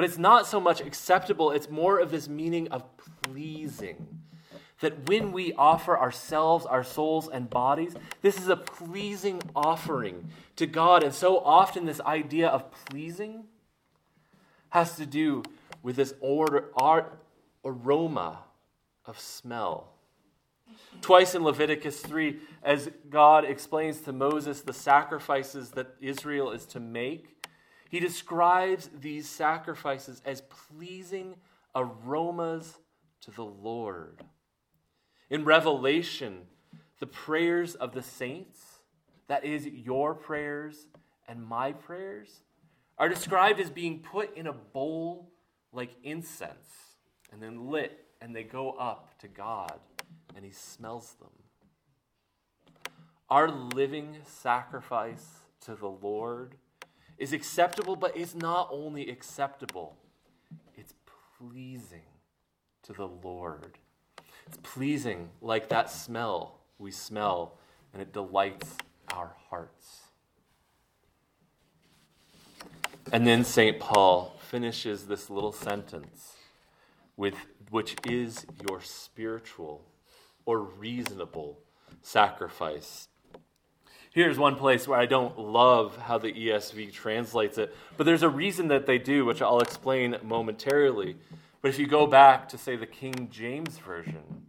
but 0.00 0.08
it's 0.08 0.16
not 0.16 0.46
so 0.46 0.58
much 0.58 0.80
acceptable, 0.80 1.50
it's 1.50 1.68
more 1.68 1.98
of 1.98 2.10
this 2.10 2.26
meaning 2.26 2.68
of 2.68 2.84
pleasing. 3.22 4.22
That 4.80 5.06
when 5.10 5.30
we 5.30 5.52
offer 5.52 5.98
ourselves, 5.98 6.64
our 6.64 6.82
souls, 6.82 7.28
and 7.28 7.50
bodies, 7.50 7.94
this 8.22 8.38
is 8.38 8.48
a 8.48 8.56
pleasing 8.56 9.42
offering 9.54 10.30
to 10.56 10.66
God. 10.66 11.02
And 11.02 11.12
so 11.12 11.38
often, 11.40 11.84
this 11.84 12.00
idea 12.00 12.48
of 12.48 12.72
pleasing 12.72 13.44
has 14.70 14.96
to 14.96 15.06
do 15.06 15.42
with 15.82 15.96
this 15.96 16.14
order, 16.20 16.70
art, 16.74 17.18
aroma 17.64 18.38
of 19.04 19.18
smell. 19.18 19.92
Twice 21.00 21.34
in 21.34 21.42
Leviticus 21.42 22.00
3, 22.00 22.38
as 22.62 22.90
God 23.08 23.44
explains 23.44 24.00
to 24.02 24.12
Moses 24.12 24.60
the 24.60 24.72
sacrifices 24.72 25.70
that 25.70 25.94
Israel 26.00 26.52
is 26.52 26.66
to 26.66 26.80
make, 26.80 27.36
he 27.88 28.00
describes 28.00 28.88
these 29.00 29.28
sacrifices 29.28 30.22
as 30.24 30.42
pleasing 30.42 31.34
aromas 31.74 32.78
to 33.22 33.30
the 33.30 33.44
Lord. 33.44 34.22
In 35.28 35.44
Revelation, 35.44 36.42
the 37.00 37.06
prayers 37.06 37.74
of 37.74 37.92
the 37.92 38.02
saints, 38.02 38.60
that 39.26 39.44
is, 39.44 39.66
your 39.66 40.14
prayers 40.14 40.86
and 41.28 41.44
my 41.44 41.72
prayers, 41.72 42.42
are 43.00 43.08
described 43.08 43.58
as 43.58 43.70
being 43.70 43.98
put 44.00 44.36
in 44.36 44.46
a 44.46 44.52
bowl 44.52 45.32
like 45.72 45.90
incense 46.04 46.68
and 47.32 47.42
then 47.42 47.70
lit, 47.70 48.04
and 48.20 48.36
they 48.36 48.42
go 48.42 48.72
up 48.72 49.18
to 49.20 49.26
God, 49.26 49.78
and 50.36 50.44
He 50.44 50.50
smells 50.50 51.14
them. 51.14 51.30
Our 53.30 53.48
living 53.48 54.18
sacrifice 54.26 55.24
to 55.62 55.74
the 55.74 55.88
Lord 55.88 56.56
is 57.16 57.32
acceptable, 57.32 57.96
but 57.96 58.16
it's 58.16 58.34
not 58.34 58.68
only 58.70 59.08
acceptable, 59.08 59.96
it's 60.76 60.92
pleasing 61.38 62.02
to 62.82 62.92
the 62.92 63.08
Lord. 63.08 63.78
It's 64.46 64.58
pleasing 64.62 65.30
like 65.40 65.70
that 65.70 65.90
smell 65.90 66.58
we 66.78 66.90
smell, 66.90 67.58
and 67.92 68.02
it 68.02 68.12
delights 68.12 68.74
our 69.14 69.36
hearts. 69.48 70.09
And 73.12 73.26
then 73.26 73.44
St. 73.44 73.78
Paul 73.78 74.36
finishes 74.48 75.06
this 75.06 75.30
little 75.30 75.52
sentence 75.52 76.34
with 77.16 77.34
which 77.70 77.96
is 78.06 78.46
your 78.68 78.80
spiritual 78.80 79.82
or 80.44 80.60
reasonable 80.60 81.58
sacrifice 82.02 83.08
Here's 84.12 84.38
one 84.38 84.56
place 84.56 84.88
where 84.88 84.98
I 84.98 85.06
don't 85.06 85.38
love 85.38 85.96
how 85.96 86.18
the 86.18 86.32
ESV 86.32 86.92
translates 86.92 87.58
it, 87.58 87.72
but 87.96 88.06
there's 88.06 88.24
a 88.24 88.28
reason 88.28 88.66
that 88.68 88.84
they 88.84 88.98
do, 88.98 89.24
which 89.24 89.40
I'll 89.40 89.60
explain 89.60 90.16
momentarily. 90.24 91.16
But 91.62 91.68
if 91.68 91.78
you 91.78 91.86
go 91.86 92.08
back 92.08 92.48
to, 92.48 92.58
say, 92.58 92.74
the 92.74 92.86
King 92.86 93.28
James 93.30 93.78
Version, 93.78 94.46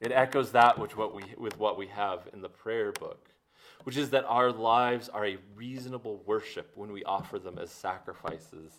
it 0.00 0.12
echoes 0.12 0.52
that 0.52 0.78
with 0.78 0.96
what 0.96 1.12
we, 1.12 1.24
with 1.36 1.58
what 1.58 1.76
we 1.76 1.88
have 1.88 2.28
in 2.32 2.40
the 2.40 2.48
prayer 2.48 2.92
book, 2.92 3.30
which 3.84 3.96
is 3.96 4.10
that 4.10 4.24
our 4.24 4.52
lives 4.52 5.08
are 5.08 5.26
a 5.26 5.38
reasonable 5.54 6.22
worship 6.26 6.70
when 6.74 6.92
we 6.92 7.04
offer 7.04 7.38
them 7.38 7.58
as 7.58 7.70
sacrifices 7.70 8.72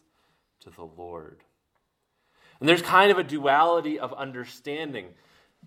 to 0.61 0.69
the 0.69 0.83
Lord. 0.83 1.39
And 2.59 2.69
there's 2.69 2.81
kind 2.81 3.11
of 3.11 3.17
a 3.17 3.23
duality 3.23 3.99
of 3.99 4.13
understanding. 4.13 5.07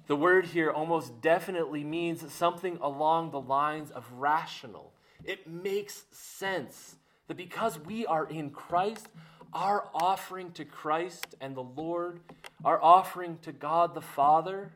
The 0.06 0.16
word 0.16 0.46
here 0.46 0.70
almost 0.70 1.20
definitely 1.20 1.82
means 1.84 2.32
something 2.32 2.78
along 2.80 3.30
the 3.30 3.40
lines 3.40 3.90
of 3.90 4.10
rational. 4.12 4.92
It 5.24 5.48
makes 5.48 6.04
sense 6.10 6.96
That 7.26 7.36
because 7.36 7.78
we 7.78 8.04
are 8.06 8.26
in 8.26 8.50
Christ, 8.50 9.08
our 9.52 9.88
offering 9.94 10.52
to 10.52 10.64
Christ 10.64 11.34
and 11.40 11.56
the 11.56 11.62
Lord, 11.62 12.20
our 12.64 12.82
offering 12.82 13.38
to 13.42 13.52
God 13.52 13.94
the 13.94 14.02
Father, 14.02 14.72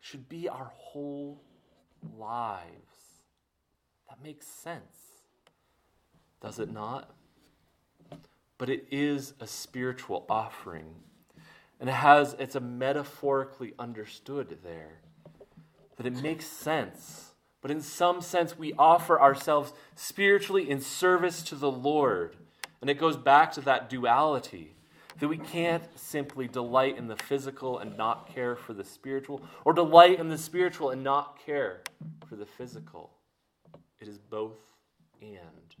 should 0.00 0.28
be 0.28 0.48
our 0.48 0.70
whole 0.74 1.42
lives. 2.16 2.85
That 4.16 4.26
makes 4.26 4.46
sense, 4.46 5.22
does 6.40 6.58
it 6.58 6.72
not? 6.72 7.10
But 8.58 8.70
it 8.70 8.86
is 8.90 9.34
a 9.40 9.46
spiritual 9.46 10.24
offering. 10.28 10.86
And 11.78 11.90
it 11.90 11.94
has, 11.94 12.34
it's 12.38 12.54
a 12.54 12.60
metaphorically 12.60 13.74
understood 13.78 14.58
there. 14.64 15.00
That 15.96 16.06
it 16.06 16.22
makes 16.22 16.46
sense. 16.46 17.32
But 17.60 17.70
in 17.70 17.80
some 17.80 18.20
sense, 18.20 18.58
we 18.58 18.72
offer 18.78 19.20
ourselves 19.20 19.72
spiritually 19.94 20.70
in 20.70 20.80
service 20.80 21.42
to 21.42 21.54
the 21.54 21.70
Lord. 21.70 22.36
And 22.80 22.88
it 22.88 22.94
goes 22.94 23.16
back 23.16 23.52
to 23.52 23.60
that 23.62 23.90
duality 23.90 24.76
that 25.18 25.28
we 25.28 25.38
can't 25.38 25.84
simply 25.98 26.46
delight 26.46 26.96
in 26.96 27.08
the 27.08 27.16
physical 27.16 27.78
and 27.78 27.96
not 27.96 28.32
care 28.34 28.54
for 28.54 28.74
the 28.74 28.84
spiritual, 28.84 29.42
or 29.64 29.72
delight 29.72 30.20
in 30.20 30.28
the 30.28 30.38
spiritual 30.38 30.90
and 30.90 31.02
not 31.02 31.38
care 31.44 31.80
for 32.28 32.36
the 32.36 32.44
physical. 32.44 33.10
It 34.00 34.08
is 34.08 34.18
both 34.18 34.58
and. 35.22 35.74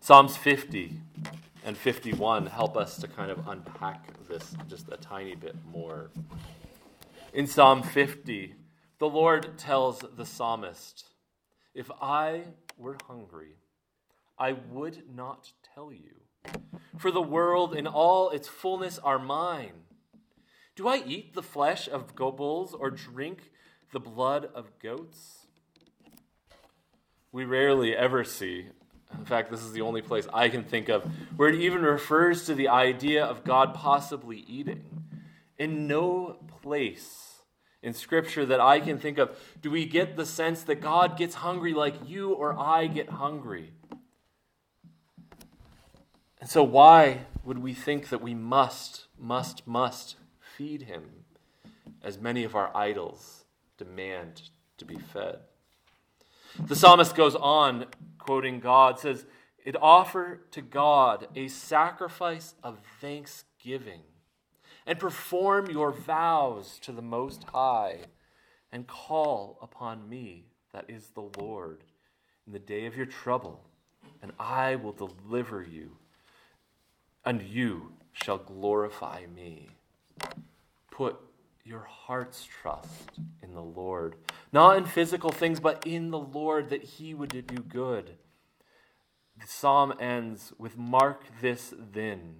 Psalms 0.00 0.36
50 0.36 1.00
and 1.64 1.76
51 1.76 2.46
help 2.46 2.76
us 2.76 2.98
to 2.98 3.08
kind 3.08 3.30
of 3.30 3.46
unpack 3.48 4.06
this 4.28 4.54
just 4.68 4.88
a 4.90 4.96
tiny 4.96 5.34
bit 5.36 5.56
more. 5.64 6.10
In 7.32 7.46
Psalm 7.46 7.82
50, 7.82 8.54
the 8.98 9.08
Lord 9.08 9.56
tells 9.56 10.04
the 10.16 10.26
psalmist, 10.26 11.04
If 11.74 11.90
I 12.02 12.44
were 12.76 12.96
hungry, 13.06 13.56
I 14.38 14.52
would 14.52 15.04
not 15.14 15.52
tell 15.74 15.92
you. 15.92 16.16
For 16.98 17.10
the 17.10 17.22
world 17.22 17.74
in 17.74 17.86
all 17.86 18.30
its 18.30 18.48
fullness 18.48 18.98
are 18.98 19.18
mine. 19.18 19.84
Do 20.76 20.88
I 20.88 21.02
eat 21.06 21.34
the 21.34 21.42
flesh 21.42 21.88
of 21.88 22.14
bulls 22.16 22.74
or 22.74 22.90
drink 22.90 23.50
the 23.94 24.00
blood 24.00 24.50
of 24.54 24.78
goats? 24.78 25.46
We 27.32 27.46
rarely 27.46 27.96
ever 27.96 28.22
see 28.24 28.66
in 29.18 29.24
fact, 29.24 29.50
this 29.50 29.62
is 29.62 29.72
the 29.72 29.80
only 29.80 30.02
place 30.02 30.26
I 30.32 30.48
can 30.48 30.64
think 30.64 30.88
of 30.88 31.04
where 31.36 31.48
it 31.48 31.54
even 31.56 31.82
refers 31.82 32.46
to 32.46 32.54
the 32.54 32.68
idea 32.68 33.24
of 33.24 33.44
God 33.44 33.74
possibly 33.74 34.44
eating. 34.48 34.84
In 35.58 35.86
no 35.86 36.38
place 36.62 37.42
in 37.82 37.94
Scripture 37.94 38.44
that 38.46 38.60
I 38.60 38.80
can 38.80 38.98
think 38.98 39.18
of 39.18 39.38
do 39.60 39.70
we 39.70 39.86
get 39.86 40.16
the 40.16 40.26
sense 40.26 40.62
that 40.64 40.80
God 40.80 41.16
gets 41.16 41.36
hungry 41.36 41.74
like 41.74 41.94
you 42.06 42.32
or 42.32 42.58
I 42.58 42.86
get 42.86 43.08
hungry. 43.08 43.72
And 46.40 46.50
so, 46.50 46.62
why 46.62 47.20
would 47.44 47.58
we 47.58 47.72
think 47.72 48.08
that 48.08 48.20
we 48.20 48.34
must, 48.34 49.06
must, 49.18 49.66
must 49.66 50.16
feed 50.38 50.82
him 50.82 51.24
as 52.02 52.18
many 52.18 52.44
of 52.44 52.54
our 52.54 52.76
idols 52.76 53.43
demand 53.76 54.42
to 54.78 54.84
be 54.84 54.96
fed? 54.96 55.38
The 56.58 56.76
psalmist 56.76 57.16
goes 57.16 57.34
on, 57.34 57.86
quoting 58.18 58.60
God, 58.60 58.98
says, 58.98 59.26
It 59.64 59.76
offer 59.80 60.40
to 60.52 60.62
God 60.62 61.26
a 61.34 61.48
sacrifice 61.48 62.54
of 62.62 62.78
thanksgiving, 63.00 64.02
and 64.86 64.98
perform 64.98 65.70
your 65.70 65.90
vows 65.90 66.78
to 66.82 66.92
the 66.92 67.02
Most 67.02 67.44
High, 67.44 68.00
and 68.70 68.86
call 68.86 69.58
upon 69.62 70.08
me, 70.08 70.44
that 70.72 70.84
is 70.88 71.08
the 71.08 71.28
Lord, 71.38 71.82
in 72.46 72.52
the 72.52 72.58
day 72.58 72.86
of 72.86 72.96
your 72.96 73.06
trouble, 73.06 73.64
and 74.22 74.32
I 74.38 74.76
will 74.76 74.92
deliver 74.92 75.62
you, 75.62 75.96
and 77.24 77.42
you 77.42 77.92
shall 78.12 78.38
glorify 78.38 79.24
me. 79.34 79.70
Put 80.90 81.16
your 81.64 81.86
heart's 81.88 82.44
trust 82.44 83.18
in 83.42 83.54
the 83.54 83.62
Lord. 83.62 84.16
Not 84.52 84.76
in 84.76 84.84
physical 84.84 85.30
things, 85.30 85.60
but 85.60 85.86
in 85.86 86.10
the 86.10 86.18
Lord 86.18 86.68
that 86.68 86.82
He 86.82 87.14
would 87.14 87.46
do 87.46 87.62
good. 87.62 88.16
The 89.40 89.46
psalm 89.46 89.94
ends 89.98 90.52
with 90.58 90.76
Mark 90.76 91.24
this 91.40 91.74
then, 91.92 92.36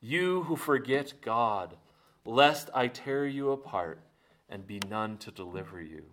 you 0.00 0.44
who 0.44 0.56
forget 0.56 1.14
God, 1.20 1.76
lest 2.24 2.70
I 2.74 2.88
tear 2.88 3.26
you 3.26 3.52
apart 3.52 4.00
and 4.48 4.66
be 4.66 4.80
none 4.90 5.18
to 5.18 5.30
deliver 5.30 5.80
you. 5.80 6.04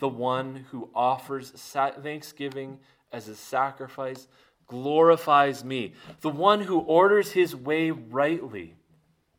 The 0.00 0.08
one 0.08 0.66
who 0.70 0.90
offers 0.94 1.50
thanksgiving 1.50 2.78
as 3.12 3.28
a 3.28 3.36
sacrifice 3.36 4.26
glorifies 4.66 5.64
me. 5.64 5.94
The 6.20 6.28
one 6.30 6.60
who 6.60 6.78
orders 6.80 7.32
his 7.32 7.54
way 7.54 7.90
rightly, 7.90 8.74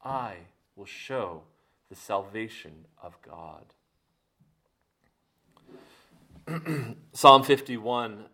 I 0.04 0.36
will 0.76 0.86
show 0.86 1.44
the 1.90 1.96
salvation 1.96 2.86
of 3.02 3.18
God. 3.22 3.66
Psalm 7.14 7.44
51 7.44 8.26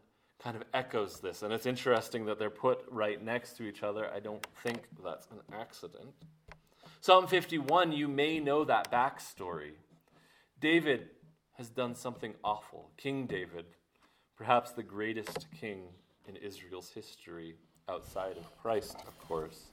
kind 0.43 0.55
of 0.55 0.63
echoes 0.73 1.19
this, 1.19 1.41
and 1.41 1.51
it's 1.53 1.65
interesting 1.65 2.25
that 2.25 2.37
they're 2.37 2.49
put 2.49 2.85
right 2.89 3.23
next 3.23 3.57
to 3.57 3.63
each 3.63 3.81
other. 3.81 4.09
I 4.13 4.19
don't 4.19 4.45
think 4.63 4.83
that's 5.03 5.27
an 5.31 5.39
accident. 5.53 6.13
Psalm 7.01 7.27
51, 7.27 7.91
you 7.91 8.07
may 8.07 8.39
know 8.39 8.63
that 8.63 8.91
backstory. 8.91 9.71
David 10.59 11.09
has 11.57 11.69
done 11.69 11.95
something 11.95 12.33
awful. 12.43 12.89
King 12.97 13.25
David, 13.25 13.65
perhaps 14.37 14.71
the 14.71 14.83
greatest 14.83 15.47
king 15.59 15.83
in 16.27 16.35
Israel's 16.35 16.89
history, 16.89 17.55
outside 17.87 18.37
of 18.37 18.57
Christ, 18.61 18.97
of 19.07 19.27
course, 19.27 19.65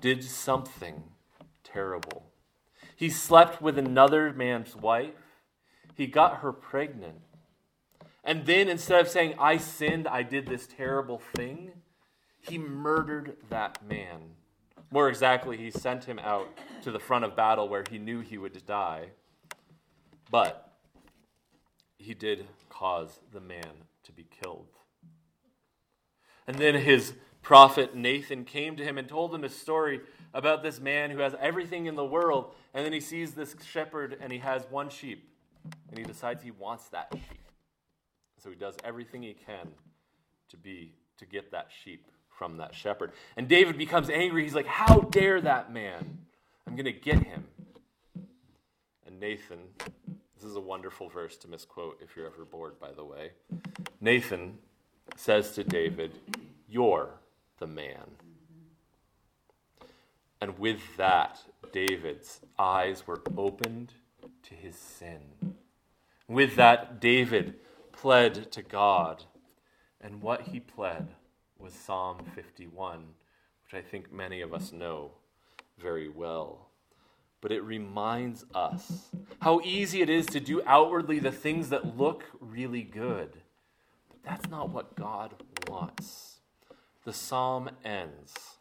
did 0.00 0.22
something 0.22 1.02
terrible. 1.64 2.31
He 3.02 3.10
slept 3.10 3.60
with 3.60 3.78
another 3.78 4.32
man's 4.32 4.76
wife. 4.76 5.40
He 5.96 6.06
got 6.06 6.36
her 6.36 6.52
pregnant. 6.52 7.18
And 8.22 8.46
then 8.46 8.68
instead 8.68 9.00
of 9.00 9.08
saying, 9.08 9.34
I 9.40 9.56
sinned, 9.56 10.06
I 10.06 10.22
did 10.22 10.46
this 10.46 10.68
terrible 10.68 11.20
thing, 11.34 11.72
he 12.38 12.58
murdered 12.58 13.38
that 13.50 13.84
man. 13.84 14.36
More 14.92 15.08
exactly, 15.08 15.56
he 15.56 15.72
sent 15.72 16.04
him 16.04 16.20
out 16.20 16.46
to 16.82 16.92
the 16.92 17.00
front 17.00 17.24
of 17.24 17.34
battle 17.34 17.68
where 17.68 17.82
he 17.90 17.98
knew 17.98 18.20
he 18.20 18.38
would 18.38 18.64
die. 18.66 19.08
But 20.30 20.72
he 21.98 22.14
did 22.14 22.46
cause 22.68 23.18
the 23.32 23.40
man 23.40 23.82
to 24.04 24.12
be 24.12 24.28
killed. 24.30 24.68
And 26.46 26.56
then 26.56 26.76
his 26.76 27.14
prophet 27.42 27.96
Nathan 27.96 28.44
came 28.44 28.76
to 28.76 28.84
him 28.84 28.96
and 28.96 29.08
told 29.08 29.34
him 29.34 29.42
a 29.42 29.48
story 29.48 30.02
about 30.32 30.62
this 30.62 30.78
man 30.78 31.10
who 31.10 31.18
has 31.18 31.34
everything 31.40 31.86
in 31.86 31.96
the 31.96 32.04
world, 32.04 32.54
and 32.74 32.84
then 32.84 32.92
he 32.92 33.00
sees 33.00 33.32
this 33.32 33.54
shepherd 33.64 34.16
and 34.20 34.32
he 34.32 34.38
has 34.38 34.66
one 34.70 34.88
sheep, 34.88 35.28
and 35.88 35.98
he 35.98 36.04
decides 36.04 36.42
he 36.42 36.50
wants 36.50 36.88
that 36.88 37.08
sheep. 37.12 37.38
So 38.38 38.50
he 38.50 38.56
does 38.56 38.76
everything 38.82 39.22
he 39.22 39.34
can 39.34 39.68
to 40.48 40.56
be 40.56 40.92
to 41.18 41.26
get 41.26 41.52
that 41.52 41.68
sheep 41.84 42.06
from 42.28 42.56
that 42.56 42.74
shepherd. 42.74 43.12
And 43.36 43.46
David 43.46 43.78
becomes 43.78 44.10
angry. 44.10 44.42
He's 44.42 44.54
like, 44.54 44.66
"How 44.66 45.00
dare 45.00 45.40
that 45.40 45.72
man? 45.72 46.18
I'm 46.66 46.74
going 46.74 46.86
to 46.86 46.92
get 46.92 47.22
him." 47.22 47.46
And 49.06 49.20
Nathan, 49.20 49.60
this 50.34 50.44
is 50.44 50.56
a 50.56 50.60
wonderful 50.60 51.08
verse 51.08 51.36
to 51.38 51.48
misquote 51.48 52.00
if 52.02 52.16
you're 52.16 52.26
ever 52.26 52.44
bored, 52.44 52.80
by 52.80 52.90
the 52.90 53.04
way. 53.04 53.32
Nathan 54.00 54.58
says 55.14 55.52
to 55.52 55.62
David, 55.62 56.18
"You're 56.68 57.20
the 57.58 57.66
man." 57.68 58.16
And 60.40 60.58
with 60.58 60.96
that, 60.96 61.44
David's 61.72 62.40
eyes 62.58 63.06
were 63.06 63.22
opened 63.36 63.94
to 64.44 64.54
his 64.54 64.76
sin. 64.76 65.20
With 66.28 66.56
that, 66.56 67.00
David 67.00 67.54
pled 67.92 68.50
to 68.52 68.62
God. 68.62 69.24
And 70.00 70.22
what 70.22 70.42
he 70.42 70.60
pled 70.60 71.08
was 71.58 71.72
Psalm 71.72 72.18
51, 72.34 73.04
which 73.64 73.74
I 73.74 73.86
think 73.86 74.12
many 74.12 74.40
of 74.40 74.52
us 74.52 74.72
know 74.72 75.12
very 75.78 76.08
well. 76.08 76.68
But 77.40 77.52
it 77.52 77.62
reminds 77.62 78.44
us 78.54 79.10
how 79.40 79.60
easy 79.64 80.00
it 80.00 80.10
is 80.10 80.26
to 80.26 80.40
do 80.40 80.62
outwardly 80.66 81.18
the 81.18 81.32
things 81.32 81.70
that 81.70 81.96
look 81.98 82.24
really 82.40 82.82
good. 82.82 83.38
But 84.08 84.22
that's 84.24 84.48
not 84.48 84.70
what 84.70 84.94
God 84.94 85.34
wants. 85.68 86.40
The 87.04 87.12
psalm 87.12 87.70
ends 87.84 88.58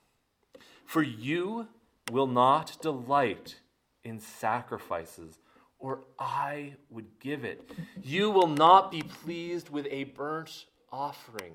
for 0.85 1.03
you 1.03 1.67
will 2.11 2.27
not 2.27 2.77
delight 2.81 3.55
in 4.03 4.19
sacrifices, 4.19 5.39
or 5.79 6.01
I 6.19 6.73
would 6.89 7.19
give 7.19 7.43
it. 7.43 7.69
You 8.03 8.29
will 8.29 8.47
not 8.47 8.91
be 8.91 9.01
pleased 9.01 9.69
with 9.69 9.87
a 9.89 10.05
burnt 10.05 10.65
offering. 10.91 11.53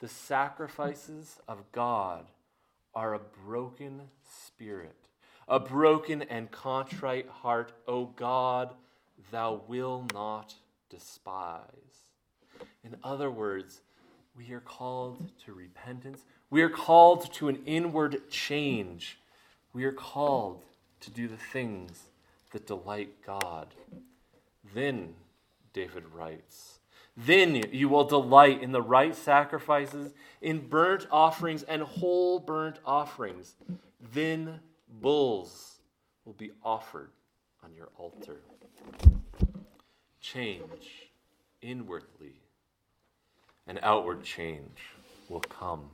The 0.00 0.08
sacrifices 0.08 1.38
of 1.46 1.70
God 1.72 2.26
are 2.94 3.14
a 3.14 3.20
broken 3.44 4.02
spirit, 4.44 4.96
a 5.46 5.60
broken 5.60 6.22
and 6.22 6.50
contrite 6.50 7.28
heart. 7.28 7.72
O 7.86 8.06
God, 8.06 8.74
thou 9.30 9.62
will 9.68 10.06
not 10.12 10.54
despise. 10.88 11.64
In 12.82 12.96
other 13.04 13.30
words, 13.30 13.80
we 14.36 14.52
are 14.52 14.60
called 14.60 15.30
to 15.44 15.52
repentance. 15.52 16.24
We 16.50 16.62
are 16.62 16.70
called 16.70 17.32
to 17.34 17.48
an 17.48 17.62
inward 17.66 18.30
change. 18.30 19.18
We 19.72 19.84
are 19.84 19.92
called 19.92 20.64
to 21.00 21.10
do 21.10 21.28
the 21.28 21.36
things 21.36 22.04
that 22.52 22.66
delight 22.66 23.22
God. 23.24 23.68
Then, 24.74 25.14
David 25.72 26.04
writes, 26.12 26.80
then 27.16 27.54
you 27.72 27.88
will 27.88 28.04
delight 28.04 28.62
in 28.62 28.72
the 28.72 28.82
right 28.82 29.14
sacrifices, 29.14 30.12
in 30.40 30.68
burnt 30.68 31.06
offerings 31.10 31.62
and 31.64 31.82
whole 31.82 32.38
burnt 32.38 32.78
offerings. 32.84 33.54
Then 34.12 34.60
bulls 35.00 35.80
will 36.24 36.32
be 36.32 36.52
offered 36.62 37.10
on 37.62 37.74
your 37.74 37.88
altar. 37.98 38.40
Change 40.20 41.10
inwardly, 41.62 42.34
and 43.66 43.78
outward 43.82 44.22
change 44.24 44.78
will 45.28 45.40
come. 45.40 45.90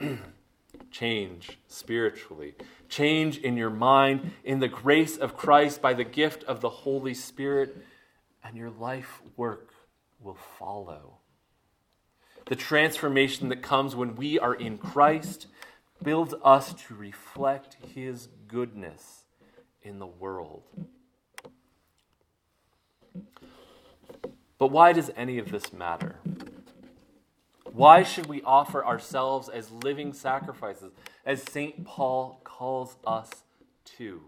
change 0.92 1.58
spiritually, 1.66 2.54
change 2.88 3.38
in 3.38 3.56
your 3.56 3.70
mind, 3.70 4.30
in 4.44 4.60
the 4.60 4.68
grace 4.68 5.16
of 5.16 5.36
Christ 5.36 5.82
by 5.82 5.94
the 5.94 6.04
gift 6.04 6.44
of 6.44 6.60
the 6.60 6.68
Holy 6.68 7.14
Spirit, 7.14 7.76
and 8.44 8.56
your 8.56 8.70
life 8.70 9.20
work 9.36 9.72
will 10.20 10.38
follow. 10.58 11.18
The 12.46 12.56
transformation 12.56 13.48
that 13.48 13.62
comes 13.62 13.96
when 13.96 14.14
we 14.14 14.38
are 14.38 14.54
in 14.54 14.78
Christ 14.78 15.46
builds 16.02 16.34
us 16.44 16.74
to 16.74 16.94
reflect 16.94 17.76
His 17.94 18.28
goodness 18.46 19.24
in 19.82 19.98
the 19.98 20.06
world. 20.06 20.62
But 24.58 24.68
why 24.68 24.92
does 24.92 25.10
any 25.16 25.38
of 25.38 25.50
this 25.50 25.72
matter? 25.72 26.16
Why 27.72 28.02
should 28.02 28.26
we 28.26 28.42
offer 28.42 28.84
ourselves 28.84 29.48
as 29.48 29.70
living 29.70 30.12
sacrifices, 30.12 30.92
as 31.24 31.42
St. 31.42 31.86
Paul 31.86 32.40
calls 32.44 32.96
us 33.06 33.30
to? 33.96 34.20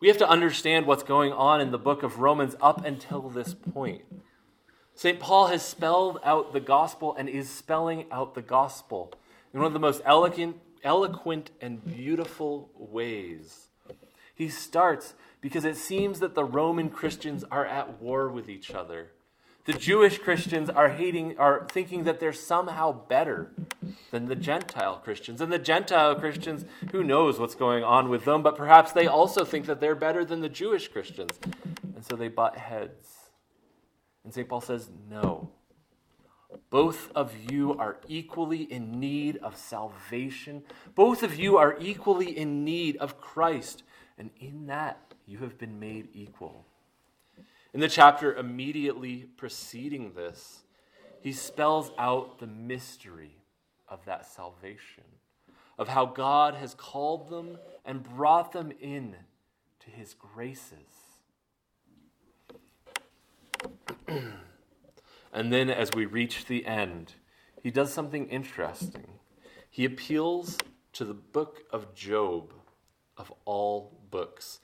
We 0.00 0.08
have 0.08 0.18
to 0.18 0.28
understand 0.28 0.86
what's 0.86 1.04
going 1.04 1.32
on 1.32 1.60
in 1.60 1.70
the 1.70 1.78
book 1.78 2.02
of 2.02 2.18
Romans 2.18 2.56
up 2.60 2.84
until 2.84 3.30
this 3.30 3.54
point. 3.54 4.02
St. 4.96 5.20
Paul 5.20 5.46
has 5.46 5.62
spelled 5.62 6.18
out 6.24 6.52
the 6.52 6.60
gospel 6.60 7.14
and 7.16 7.28
is 7.28 7.48
spelling 7.48 8.06
out 8.10 8.34
the 8.34 8.42
gospel 8.42 9.12
in 9.52 9.60
one 9.60 9.68
of 9.68 9.72
the 9.72 9.78
most 9.78 10.02
eloquent, 10.04 10.56
eloquent 10.82 11.52
and 11.60 11.84
beautiful 11.84 12.68
ways. 12.76 13.68
He 14.34 14.48
starts 14.48 15.14
because 15.40 15.64
it 15.64 15.76
seems 15.76 16.18
that 16.18 16.34
the 16.34 16.44
Roman 16.44 16.90
Christians 16.90 17.44
are 17.48 17.64
at 17.64 18.02
war 18.02 18.28
with 18.28 18.48
each 18.48 18.72
other. 18.72 19.12
The 19.64 19.72
Jewish 19.72 20.18
Christians 20.18 20.68
are 20.68 20.90
hating 20.90 21.38
are 21.38 21.66
thinking 21.70 22.04
that 22.04 22.20
they're 22.20 22.34
somehow 22.34 22.92
better 22.92 23.52
than 24.10 24.26
the 24.26 24.36
Gentile 24.36 24.96
Christians. 24.96 25.40
And 25.40 25.50
the 25.50 25.58
Gentile 25.58 26.14
Christians, 26.16 26.66
who 26.92 27.02
knows 27.02 27.38
what's 27.38 27.54
going 27.54 27.82
on 27.82 28.10
with 28.10 28.26
them, 28.26 28.42
but 28.42 28.56
perhaps 28.56 28.92
they 28.92 29.06
also 29.06 29.44
think 29.44 29.64
that 29.66 29.80
they're 29.80 29.94
better 29.94 30.22
than 30.22 30.42
the 30.42 30.50
Jewish 30.50 30.88
Christians. 30.88 31.38
And 31.94 32.04
so 32.04 32.14
they 32.14 32.28
butt 32.28 32.56
heads. 32.56 33.30
And 34.22 34.34
St. 34.34 34.48
Paul 34.48 34.60
says, 34.60 34.90
"No. 35.08 35.50
Both 36.68 37.10
of 37.14 37.50
you 37.50 37.74
are 37.74 37.98
equally 38.06 38.62
in 38.62 39.00
need 39.00 39.38
of 39.38 39.56
salvation. 39.56 40.62
Both 40.94 41.22
of 41.22 41.36
you 41.36 41.56
are 41.56 41.76
equally 41.80 42.36
in 42.36 42.64
need 42.64 42.96
of 42.98 43.18
Christ. 43.18 43.82
And 44.18 44.30
in 44.38 44.66
that, 44.66 45.14
you 45.26 45.38
have 45.38 45.56
been 45.58 45.80
made 45.80 46.08
equal. 46.12 46.66
In 47.74 47.80
the 47.80 47.88
chapter 47.88 48.32
immediately 48.32 49.26
preceding 49.36 50.12
this, 50.14 50.62
he 51.20 51.32
spells 51.32 51.90
out 51.98 52.38
the 52.38 52.46
mystery 52.46 53.42
of 53.88 54.04
that 54.04 54.26
salvation, 54.26 55.02
of 55.76 55.88
how 55.88 56.06
God 56.06 56.54
has 56.54 56.72
called 56.72 57.28
them 57.28 57.58
and 57.84 58.04
brought 58.04 58.52
them 58.52 58.72
in 58.80 59.16
to 59.80 59.90
his 59.90 60.14
graces. 60.14 60.70
and 65.32 65.52
then, 65.52 65.68
as 65.68 65.90
we 65.96 66.06
reach 66.06 66.44
the 66.44 66.66
end, 66.66 67.14
he 67.60 67.72
does 67.72 67.92
something 67.92 68.28
interesting. 68.28 69.18
He 69.68 69.84
appeals 69.84 70.58
to 70.92 71.04
the 71.04 71.12
book 71.12 71.64
of 71.72 71.92
Job, 71.92 72.52
of 73.16 73.32
all 73.44 73.98
books. 74.12 74.60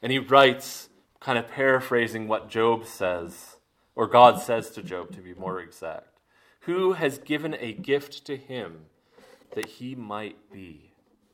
And 0.00 0.10
he 0.10 0.18
writes, 0.18 0.88
kind 1.24 1.38
of 1.38 1.48
paraphrasing 1.48 2.28
what 2.28 2.50
Job 2.50 2.84
says, 2.84 3.56
or 3.96 4.06
God 4.06 4.42
says 4.42 4.68
to 4.72 4.82
Job 4.82 5.10
to 5.14 5.22
be 5.22 5.32
more 5.32 5.58
exact. 5.58 6.20
Who 6.60 6.92
has 6.92 7.16
given 7.16 7.56
a 7.58 7.72
gift 7.72 8.26
to 8.26 8.36
him 8.36 8.80
that 9.54 9.64
he 9.66 9.94
might 9.94 10.36
be 10.52 10.90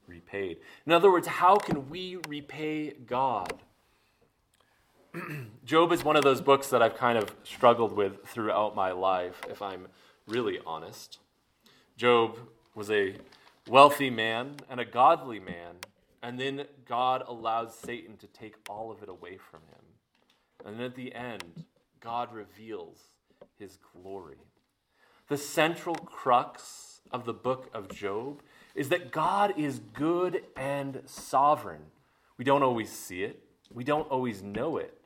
repaid? 0.07 0.59
In 0.87 0.93
other 0.93 1.11
words, 1.11 1.27
how 1.27 1.57
can 1.57 1.91
we 1.91 2.19
repay 2.29 2.93
God? 2.93 3.65
Job 5.65 5.91
is 5.91 6.05
one 6.05 6.15
of 6.15 6.23
those 6.23 6.41
books 6.41 6.69
that 6.69 6.81
I've 6.81 6.97
kind 6.97 7.19
of 7.19 7.35
struggled 7.43 7.93
with 7.93 8.25
throughout 8.25 8.77
my 8.77 8.93
life, 8.93 9.41
if 9.51 9.61
I'm 9.61 9.89
really 10.29 10.61
honest. 10.65 11.19
Job 11.97 12.39
was 12.77 12.93
a 12.93 13.17
wealthy 13.69 14.09
man 14.09 14.55
and 14.69 14.79
a 14.79 14.85
godly 14.85 15.41
man, 15.41 15.79
and 16.23 16.39
then 16.39 16.67
God 16.87 17.25
allows 17.27 17.75
Satan 17.75 18.17
to 18.19 18.29
take 18.29 18.55
all 18.69 18.93
of 18.93 19.03
it 19.03 19.09
away 19.09 19.37
from 19.37 19.63
him. 19.69 19.80
And 20.65 20.79
then 20.79 20.87
at 20.87 20.95
the 20.95 21.15
end, 21.15 21.65
God 22.01 22.33
reveals 22.33 22.99
his 23.59 23.79
glory. 23.93 24.37
The 25.29 25.37
central 25.37 25.95
crux 25.95 27.01
of 27.13 27.25
the 27.25 27.33
book 27.33 27.71
of 27.73 27.89
Job 27.89 28.43
is 28.75 28.89
that 28.89 29.11
God 29.11 29.55
is 29.57 29.81
good 29.93 30.43
and 30.57 31.03
sovereign. 31.07 31.83
We 32.37 32.45
don't 32.45 32.63
always 32.63 32.91
see 32.91 33.23
it, 33.23 33.43
we 33.73 33.85
don't 33.85 34.09
always 34.11 34.43
know 34.43 34.79
it, 34.79 34.99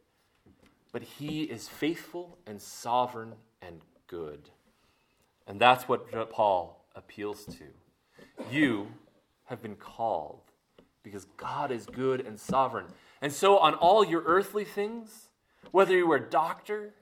but 0.93 1.03
he 1.03 1.43
is 1.43 1.69
faithful 1.69 2.39
and 2.47 2.61
sovereign 2.61 3.35
and 3.61 3.81
good. 4.07 4.51
And 5.47 5.61
that's 5.61 5.89
what 5.89 6.31
Paul 6.31 6.87
appeals 6.95 7.45
to. 7.47 7.65
You 8.51 8.89
have 9.45 9.61
been 9.61 9.77
called 9.77 10.41
because 11.03 11.27
God 11.37 11.71
is 11.71 11.87
good 11.87 12.27
and 12.27 12.39
sovereign. 12.39 12.87
And 13.21 13.33
so, 13.33 13.59
on 13.59 13.75
all 13.75 14.05
your 14.05 14.23
earthly 14.23 14.65
things, 14.65 15.29
whether 15.71 15.97
you 15.97 16.07
were 16.07 16.17
a 16.17 16.31
doctor 16.31 16.95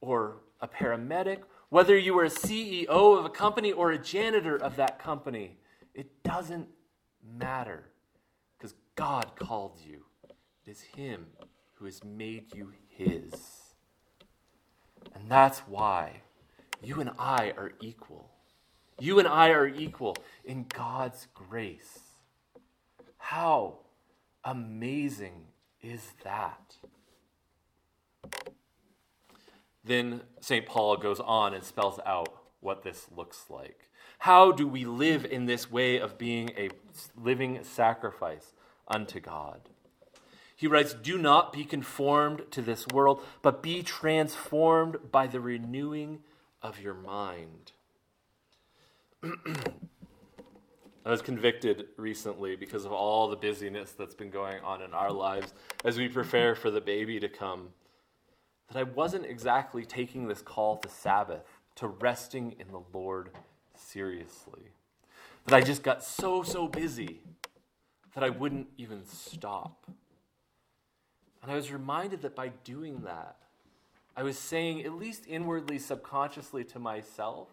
or 0.00 0.38
a 0.60 0.68
paramedic, 0.68 1.40
whether 1.70 1.96
you 1.96 2.14
were 2.14 2.24
a 2.24 2.30
CEO 2.30 3.18
of 3.18 3.24
a 3.24 3.30
company 3.30 3.72
or 3.72 3.92
a 3.92 3.98
janitor 3.98 4.56
of 4.56 4.76
that 4.76 4.98
company, 4.98 5.58
it 5.94 6.22
doesn't 6.22 6.68
matter 7.38 7.90
because 8.56 8.74
God 8.94 9.32
called 9.36 9.78
you. 9.84 10.04
It 10.64 10.70
is 10.70 10.80
Him 10.80 11.26
who 11.74 11.84
has 11.84 12.02
made 12.04 12.54
you 12.54 12.72
His. 12.88 13.32
And 15.14 15.28
that's 15.28 15.60
why 15.60 16.22
you 16.82 17.00
and 17.00 17.10
I 17.18 17.52
are 17.56 17.72
equal. 17.80 18.30
You 19.00 19.18
and 19.18 19.28
I 19.28 19.50
are 19.50 19.68
equal 19.68 20.16
in 20.44 20.66
God's 20.68 21.28
grace. 21.34 22.00
How 23.16 23.78
amazing 24.44 25.46
is 25.82 26.02
that? 26.24 26.76
Then 29.88 30.20
St. 30.40 30.66
Paul 30.66 30.98
goes 30.98 31.18
on 31.18 31.54
and 31.54 31.64
spells 31.64 31.98
out 32.04 32.28
what 32.60 32.82
this 32.82 33.06
looks 33.16 33.46
like. 33.48 33.88
How 34.18 34.52
do 34.52 34.68
we 34.68 34.84
live 34.84 35.24
in 35.24 35.46
this 35.46 35.70
way 35.70 35.98
of 35.98 36.18
being 36.18 36.50
a 36.58 36.68
living 37.16 37.60
sacrifice 37.62 38.52
unto 38.86 39.18
God? 39.18 39.62
He 40.54 40.66
writes, 40.66 40.92
Do 40.92 41.16
not 41.16 41.54
be 41.54 41.64
conformed 41.64 42.42
to 42.50 42.60
this 42.60 42.86
world, 42.88 43.22
but 43.40 43.62
be 43.62 43.82
transformed 43.82 45.10
by 45.10 45.26
the 45.26 45.40
renewing 45.40 46.18
of 46.60 46.78
your 46.78 46.94
mind. 46.94 47.72
I 49.22 51.10
was 51.10 51.22
convicted 51.22 51.86
recently 51.96 52.56
because 52.56 52.84
of 52.84 52.92
all 52.92 53.30
the 53.30 53.36
busyness 53.36 53.92
that's 53.92 54.14
been 54.14 54.30
going 54.30 54.60
on 54.62 54.82
in 54.82 54.92
our 54.92 55.12
lives 55.12 55.54
as 55.82 55.96
we 55.96 56.08
prepare 56.08 56.54
for 56.54 56.70
the 56.70 56.82
baby 56.82 57.18
to 57.20 57.28
come 57.30 57.68
that 58.68 58.78
I 58.78 58.82
wasn't 58.82 59.26
exactly 59.26 59.84
taking 59.84 60.28
this 60.28 60.42
call 60.42 60.76
to 60.78 60.88
Sabbath, 60.88 61.60
to 61.76 61.88
resting 61.88 62.56
in 62.58 62.68
the 62.68 62.82
Lord 62.92 63.30
seriously. 63.74 64.72
That 65.46 65.54
I 65.54 65.60
just 65.60 65.82
got 65.82 66.04
so, 66.04 66.42
so 66.42 66.68
busy 66.68 67.20
that 68.14 68.24
I 68.24 68.30
wouldn't 68.30 68.68
even 68.76 69.04
stop. 69.06 69.86
And 71.42 71.52
I 71.52 71.54
was 71.54 71.72
reminded 71.72 72.22
that 72.22 72.34
by 72.34 72.48
doing 72.64 73.02
that, 73.02 73.36
I 74.16 74.24
was 74.24 74.36
saying, 74.36 74.84
at 74.84 74.92
least 74.94 75.24
inwardly, 75.28 75.78
subconsciously 75.78 76.64
to 76.64 76.80
myself, 76.80 77.48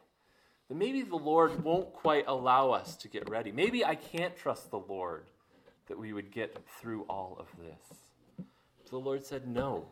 that 0.67 0.75
maybe 0.75 1.03
the 1.03 1.15
Lord 1.15 1.63
won't 1.63 1.93
quite 1.93 2.25
allow 2.27 2.71
us 2.71 2.95
to 2.97 3.07
get 3.07 3.29
ready. 3.29 3.51
Maybe 3.51 3.85
I 3.85 3.93
can't 3.93 4.35
trust 4.35 4.71
the 4.71 4.79
Lord 4.79 5.27
that 5.87 5.99
we 5.99 6.11
would 6.11 6.31
get 6.31 6.57
through 6.81 7.03
all 7.03 7.37
of 7.39 7.47
this. 7.63 7.99
So 8.85 8.97
the 8.97 9.05
Lord 9.05 9.23
said, 9.23 9.47
No, 9.47 9.85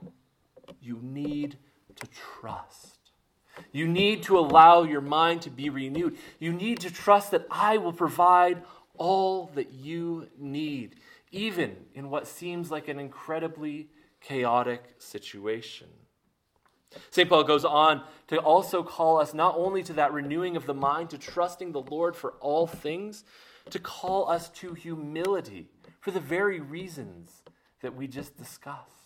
you 0.81 0.99
need 1.01 1.57
to 1.95 2.07
trust. 2.07 2.97
You 3.71 3.87
need 3.87 4.23
to 4.23 4.37
allow 4.37 4.83
your 4.83 5.01
mind 5.01 5.43
to 5.43 5.49
be 5.49 5.69
renewed. 5.69 6.17
You 6.39 6.53
need 6.53 6.79
to 6.81 6.91
trust 6.91 7.31
that 7.31 7.45
I 7.51 7.77
will 7.77 7.93
provide 7.93 8.63
all 8.97 9.51
that 9.55 9.71
you 9.71 10.29
need, 10.37 10.95
even 11.31 11.75
in 11.93 12.09
what 12.09 12.27
seems 12.27 12.71
like 12.71 12.87
an 12.87 12.99
incredibly 12.99 13.89
chaotic 14.21 14.95
situation. 14.97 15.87
St. 17.09 17.27
Paul 17.27 17.43
goes 17.43 17.65
on 17.65 18.03
to 18.27 18.37
also 18.37 18.83
call 18.83 19.19
us 19.19 19.33
not 19.33 19.55
only 19.57 19.81
to 19.83 19.93
that 19.93 20.13
renewing 20.13 20.55
of 20.55 20.65
the 20.65 20.73
mind, 20.73 21.09
to 21.09 21.17
trusting 21.17 21.71
the 21.71 21.81
Lord 21.81 22.15
for 22.15 22.33
all 22.39 22.67
things, 22.67 23.23
to 23.69 23.79
call 23.79 24.29
us 24.29 24.49
to 24.49 24.73
humility 24.73 25.67
for 25.99 26.11
the 26.11 26.19
very 26.19 26.59
reasons 26.59 27.43
that 27.81 27.95
we 27.95 28.07
just 28.07 28.37
discussed. 28.37 29.02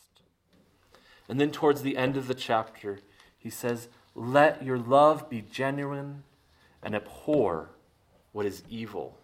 And 1.30 1.40
then 1.40 1.52
towards 1.52 1.82
the 1.82 1.98
end 1.98 2.18
of 2.18 2.28
the 2.28 2.34
chapter, 2.34 3.00
he 3.38 3.50
says, 3.50 3.90
Let 4.16 4.63
your 4.63 4.78
love 4.78 5.30
be 5.30 5.42
genuine 5.42 6.24
and 6.82 6.96
abhor 6.96 7.72
what 8.32 8.46
is 8.46 8.63
evil. 8.70 9.18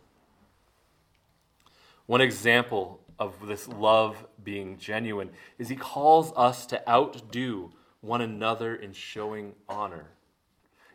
One 2.06 2.22
example 2.22 3.00
of 3.18 3.48
this 3.48 3.68
love 3.68 4.26
being 4.44 4.78
genuine 4.78 5.30
is 5.58 5.70
he 5.70 5.76
calls 5.76 6.34
us 6.36 6.66
to 6.68 6.89
outdo 6.89 7.72
one 8.02 8.22
another 8.22 8.76
in 8.76 8.92
showing 8.92 9.54
honor. 9.70 10.12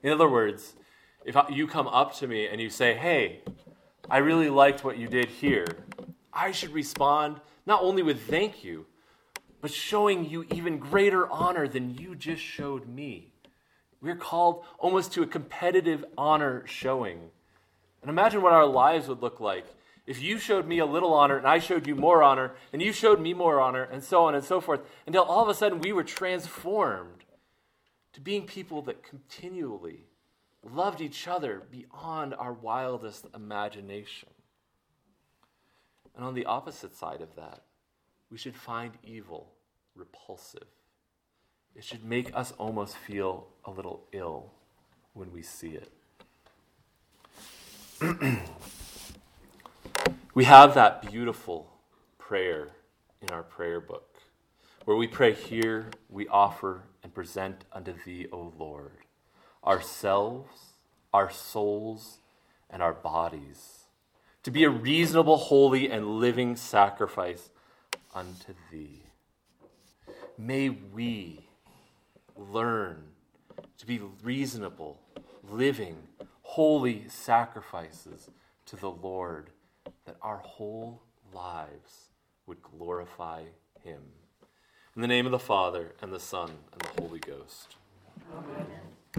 In 0.03 0.13
other 0.13 0.29
words, 0.29 0.77
if 1.25 1.37
you 1.51 1.67
come 1.67 1.89
up 1.89 2.15
to 2.17 2.27
me 2.27 2.47
and 2.47 2.61
you 2.61 2.69
say, 2.69 2.95
Hey, 2.95 3.41
I 4.11 4.19
really 4.19 4.51
liked 4.51 4.85
what 4.85 4.99
you 4.99 5.09
did 5.09 5.27
here, 5.27 5.67
I 6.33 6.53
should 6.53 6.71
respond 6.71 7.41
not 7.67 7.83
only 7.83 8.03
with 8.03 8.29
thank 8.29 8.63
you, 8.63 8.87
but 9.61 9.73
showing 9.73 10.29
you 10.29 10.47
even 10.55 10.79
greater 10.79 11.29
honor 11.29 11.67
than 11.67 11.97
you 11.97 12.15
just 12.15 12.43
showed 12.43 12.89
me. 12.89 13.33
We're 14.01 14.17
called 14.17 14.65
almost 14.79 15.13
to 15.13 15.23
a 15.23 15.27
competitive 15.27 16.05
honor 16.17 16.65
showing. 16.67 17.31
And 18.03 18.11
imagine 18.11 18.43
what 18.43 18.53
our 18.53 18.67
lives 18.67 19.09
would 19.09 19.23
look 19.23 19.41
like 19.41 19.67
if 20.09 20.23
you 20.23 20.39
showed 20.39 20.67
me 20.67 20.79
a 20.79 20.87
little 20.87 21.13
honor 21.13 21.37
and 21.37 21.47
I 21.47 21.59
showed 21.59 21.87
you 21.87 21.95
more 21.95 22.23
honor, 22.23 22.53
and 22.73 22.81
you 22.81 22.93
showed 22.93 23.21
me 23.21 23.35
more 23.35 23.61
honor, 23.61 23.83
and 23.83 24.03
so 24.03 24.25
on 24.25 24.35
and 24.35 24.43
so 24.43 24.59
forth, 24.59 24.81
until 25.07 25.23
all 25.23 25.43
of 25.43 25.51
a 25.51 25.55
sudden 25.55 25.81
we 25.81 25.93
were 25.93 26.03
transformed 26.03 27.25
to 28.15 28.21
being 28.21 28.47
people 28.47 28.81
that 28.83 29.03
continually 29.03 30.07
loved 30.63 31.03
each 31.03 31.29
other 31.29 31.63
beyond 31.71 32.35
our 32.35 32.55
wildest 32.55 33.27
imagination. 33.35 34.31
And 36.17 36.25
on 36.25 36.35
the 36.35 36.47
opposite 36.47 36.97
side 36.97 37.21
of 37.21 37.37
that, 37.37 37.65
we 38.31 38.39
should 38.39 38.57
find 38.57 38.93
evil 39.03 39.53
repulsive. 39.95 40.67
It 41.75 41.85
should 41.85 42.05
make 42.05 42.35
us 42.35 42.53
almost 42.53 42.97
feel 42.97 43.49
a 43.65 43.71
little 43.71 44.05
ill 44.13 44.53
when 45.13 45.33
we 45.33 45.43
see 45.43 45.79
it. 45.79 45.93
We 50.39 50.45
have 50.45 50.75
that 50.75 51.11
beautiful 51.11 51.69
prayer 52.17 52.69
in 53.21 53.31
our 53.31 53.43
prayer 53.43 53.81
book 53.81 54.19
where 54.85 54.97
we 54.97 55.09
pray, 55.09 55.33
Here 55.33 55.91
we 56.09 56.29
offer 56.29 56.85
and 57.03 57.13
present 57.13 57.65
unto 57.73 57.93
thee, 58.05 58.29
O 58.31 58.53
Lord, 58.57 58.99
ourselves, 59.67 60.75
our 61.13 61.29
souls, 61.29 62.19
and 62.71 62.81
our 62.81 62.93
bodies, 62.93 63.87
to 64.45 64.53
be 64.53 64.63
a 64.63 64.71
reasonable, 64.71 65.39
holy, 65.39 65.91
and 65.91 66.21
living 66.21 66.55
sacrifice 66.55 67.51
unto 68.15 68.55
thee. 68.71 69.03
May 70.37 70.71
we 70.71 71.49
learn 72.37 73.03
to 73.79 73.87
be 73.87 74.01
reasonable, 74.23 75.01
living, 75.49 75.97
holy 76.43 77.09
sacrifices 77.09 78.31
to 78.67 78.77
the 78.77 78.91
Lord 78.91 79.51
that 80.05 80.17
our 80.23 80.39
whole 80.39 81.03
lives 81.33 82.11
would 82.47 82.63
glorify 82.63 83.43
Him. 83.83 84.03
In 84.95 85.03
the 85.03 85.09
name 85.09 85.27
of 85.27 85.33
the 85.33 85.39
Father, 85.39 85.95
and 86.03 86.13
the 86.13 86.21
Son, 86.21 86.51
and 86.73 86.81
the 86.81 87.03
Holy 87.03 87.21
Ghost. 87.21 87.77
Amen. 88.33 88.98